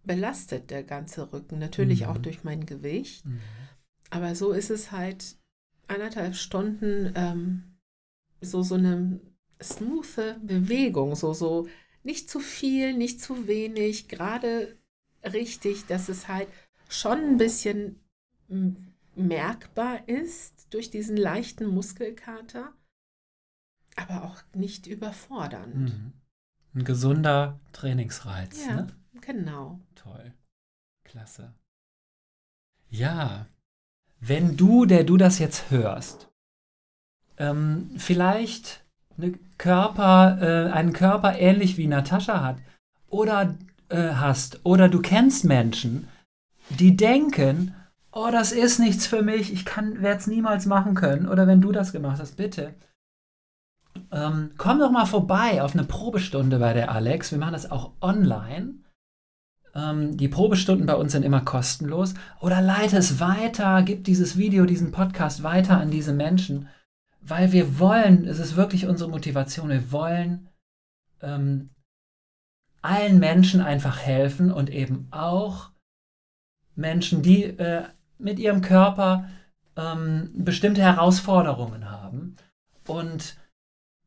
belastet, 0.04 0.72
der 0.72 0.84
ganze 0.84 1.32
Rücken. 1.34 1.60
Natürlich 1.60 2.02
mhm. 2.02 2.08
auch 2.08 2.18
durch 2.18 2.44
mein 2.44 2.66
Gewicht. 2.66 3.26
Mhm. 3.26 3.40
Aber 4.10 4.36
so 4.36 4.52
ist 4.52 4.70
es 4.70 4.92
halt 4.92 5.36
anderthalb 5.88 6.36
Stunden 6.36 7.12
ähm, 7.16 7.64
so, 8.42 8.64
so 8.64 8.76
eine 8.76 9.20
smoothe 9.62 10.40
Bewegung, 10.42 11.16
so, 11.16 11.34
so 11.34 11.68
nicht 12.04 12.30
zu 12.30 12.40
viel, 12.40 12.94
nicht 12.94 13.22
zu 13.22 13.48
wenig, 13.48 14.08
gerade 14.08 14.78
richtig, 15.24 15.86
dass 15.88 16.10
es 16.10 16.28
halt 16.28 16.48
schon 16.88 17.20
ein 17.20 17.38
bisschen 17.38 18.00
merkbar 19.18 20.08
ist 20.08 20.74
durch 20.74 20.90
diesen 20.90 21.18
leichten 21.18 21.68
Muskelkater, 21.68 22.74
aber 23.96 24.24
auch 24.24 24.42
nicht 24.54 24.88
überfordernd. 24.88 25.76
Mhm. 25.76 26.14
Ein 26.76 26.84
gesunder 26.84 27.60
Trainingsreiz. 27.74 28.66
Ja, 28.66 28.76
ne? 28.76 28.88
genau. 29.22 29.80
Toll. 29.96 30.34
Klasse. 31.04 31.54
Ja, 32.90 33.48
wenn 34.20 34.58
du, 34.58 34.86
der 34.86 35.04
du 35.04 35.18
das 35.18 35.40
jetzt 35.40 35.72
hörst, 35.72 36.30
ähm, 37.38 37.92
vielleicht 37.98 38.84
eine 39.18 39.34
Körper, 39.58 40.38
äh, 40.42 40.72
einen 40.72 40.94
Körper 40.94 41.38
ähnlich 41.38 41.78
wie 41.78 41.88
Natascha 41.88 42.42
hat 42.42 42.58
oder 43.10 43.56
äh, 43.90 44.12
hast 44.14 44.66
oder 44.66 44.90
du 44.90 45.02
kennst 45.02 45.44
Menschen, 45.46 46.08
die 46.70 46.96
denken, 46.96 47.74
oh, 48.18 48.32
das 48.32 48.52
ist 48.52 48.80
nichts 48.80 49.08
für 49.08 49.22
mich, 49.22 49.54
ich 49.54 49.66
werde 49.66 50.20
es 50.20 50.28
niemals 50.28 50.66
machen 50.66 50.96
können 50.96 51.28
oder 51.28 51.48
wenn 51.48 51.62
du 51.62 51.72
das 51.72 51.92
gemacht 51.92 52.20
hast, 52.20 52.38
bitte. 52.38 52.74
Ähm, 54.12 54.52
komm 54.58 54.80
doch 54.80 54.92
mal 54.92 55.06
vorbei 55.06 55.62
auf 55.62 55.74
eine 55.74 55.84
Probestunde 55.84 56.60
bei 56.60 56.74
der 56.74 56.92
Alex. 56.92 57.32
Wir 57.32 57.40
machen 57.40 57.54
das 57.54 57.70
auch 57.70 57.94
online. 58.02 58.76
Ähm, 59.74 60.18
die 60.18 60.28
Probestunden 60.28 60.86
bei 60.86 60.96
uns 60.96 61.12
sind 61.12 61.24
immer 61.24 61.42
kostenlos. 61.42 62.14
Oder 62.40 62.62
leite 62.62 62.98
es 62.98 63.20
weiter, 63.20 63.82
gib 63.84 64.04
dieses 64.04 64.38
Video, 64.38 64.66
diesen 64.66 64.92
Podcast 64.92 65.44
weiter 65.44 65.80
an 65.80 65.92
diese 65.92 66.14
Menschen 66.14 66.70
weil 67.30 67.52
wir 67.52 67.80
wollen, 67.80 68.26
es 68.26 68.40
ist 68.40 68.56
wirklich 68.56 68.88
unsere 68.88 69.10
Motivation, 69.10 69.70
wir 69.70 69.92
wollen 69.92 70.50
ähm, 71.22 71.70
allen 72.82 73.20
Menschen 73.20 73.60
einfach 73.62 74.00
helfen 74.00 74.52
und 74.52 74.70
eben 74.70 75.08
auch 75.12 75.72
Menschen, 76.76 77.22
die 77.22 77.44
äh, 77.44 77.84
mit 78.18 78.40
ihrem 78.40 78.62
Körper 78.62 79.30
ähm, 79.76 80.32
bestimmte 80.34 80.82
Herausforderungen 80.82 81.90
haben. 81.90 82.36
Und 82.88 83.38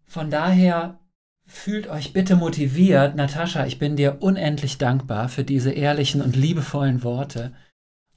von 0.06 0.30
daher 0.30 0.98
fühlt 1.46 1.88
euch 1.88 2.12
bitte 2.12 2.36
motiviert. 2.36 3.16
Natascha, 3.16 3.66
ich 3.66 3.78
bin 3.78 3.96
dir 3.96 4.22
unendlich 4.22 4.78
dankbar 4.78 5.28
für 5.28 5.44
diese 5.44 5.72
ehrlichen 5.72 6.22
und 6.22 6.36
liebevollen 6.36 7.02
Worte. 7.02 7.52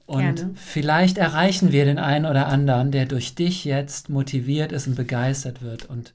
Und 0.05 0.35
Gerne. 0.35 0.51
vielleicht 0.55 1.17
erreichen 1.17 1.71
wir 1.71 1.85
den 1.85 1.97
einen 1.97 2.25
oder 2.25 2.47
anderen, 2.47 2.91
der 2.91 3.05
durch 3.05 3.35
dich 3.35 3.63
jetzt 3.63 4.09
motiviert 4.09 4.71
ist 4.71 4.87
und 4.87 4.95
begeistert 4.95 5.61
wird 5.61 5.85
und 5.85 6.13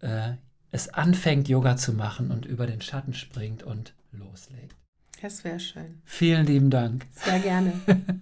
äh, 0.00 0.32
es 0.70 0.88
anfängt, 0.88 1.48
Yoga 1.48 1.76
zu 1.76 1.92
machen 1.92 2.30
und 2.30 2.46
über 2.46 2.66
den 2.66 2.80
Schatten 2.80 3.12
springt 3.12 3.62
und 3.62 3.94
loslegt. 4.12 4.76
Das 5.20 5.44
wäre 5.44 5.60
schön. 5.60 6.00
Vielen 6.04 6.46
lieben 6.46 6.70
Dank. 6.70 7.06
Sehr 7.10 7.40
gerne. 7.40 7.72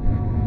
Thank 0.00 0.36
you. 0.36 0.41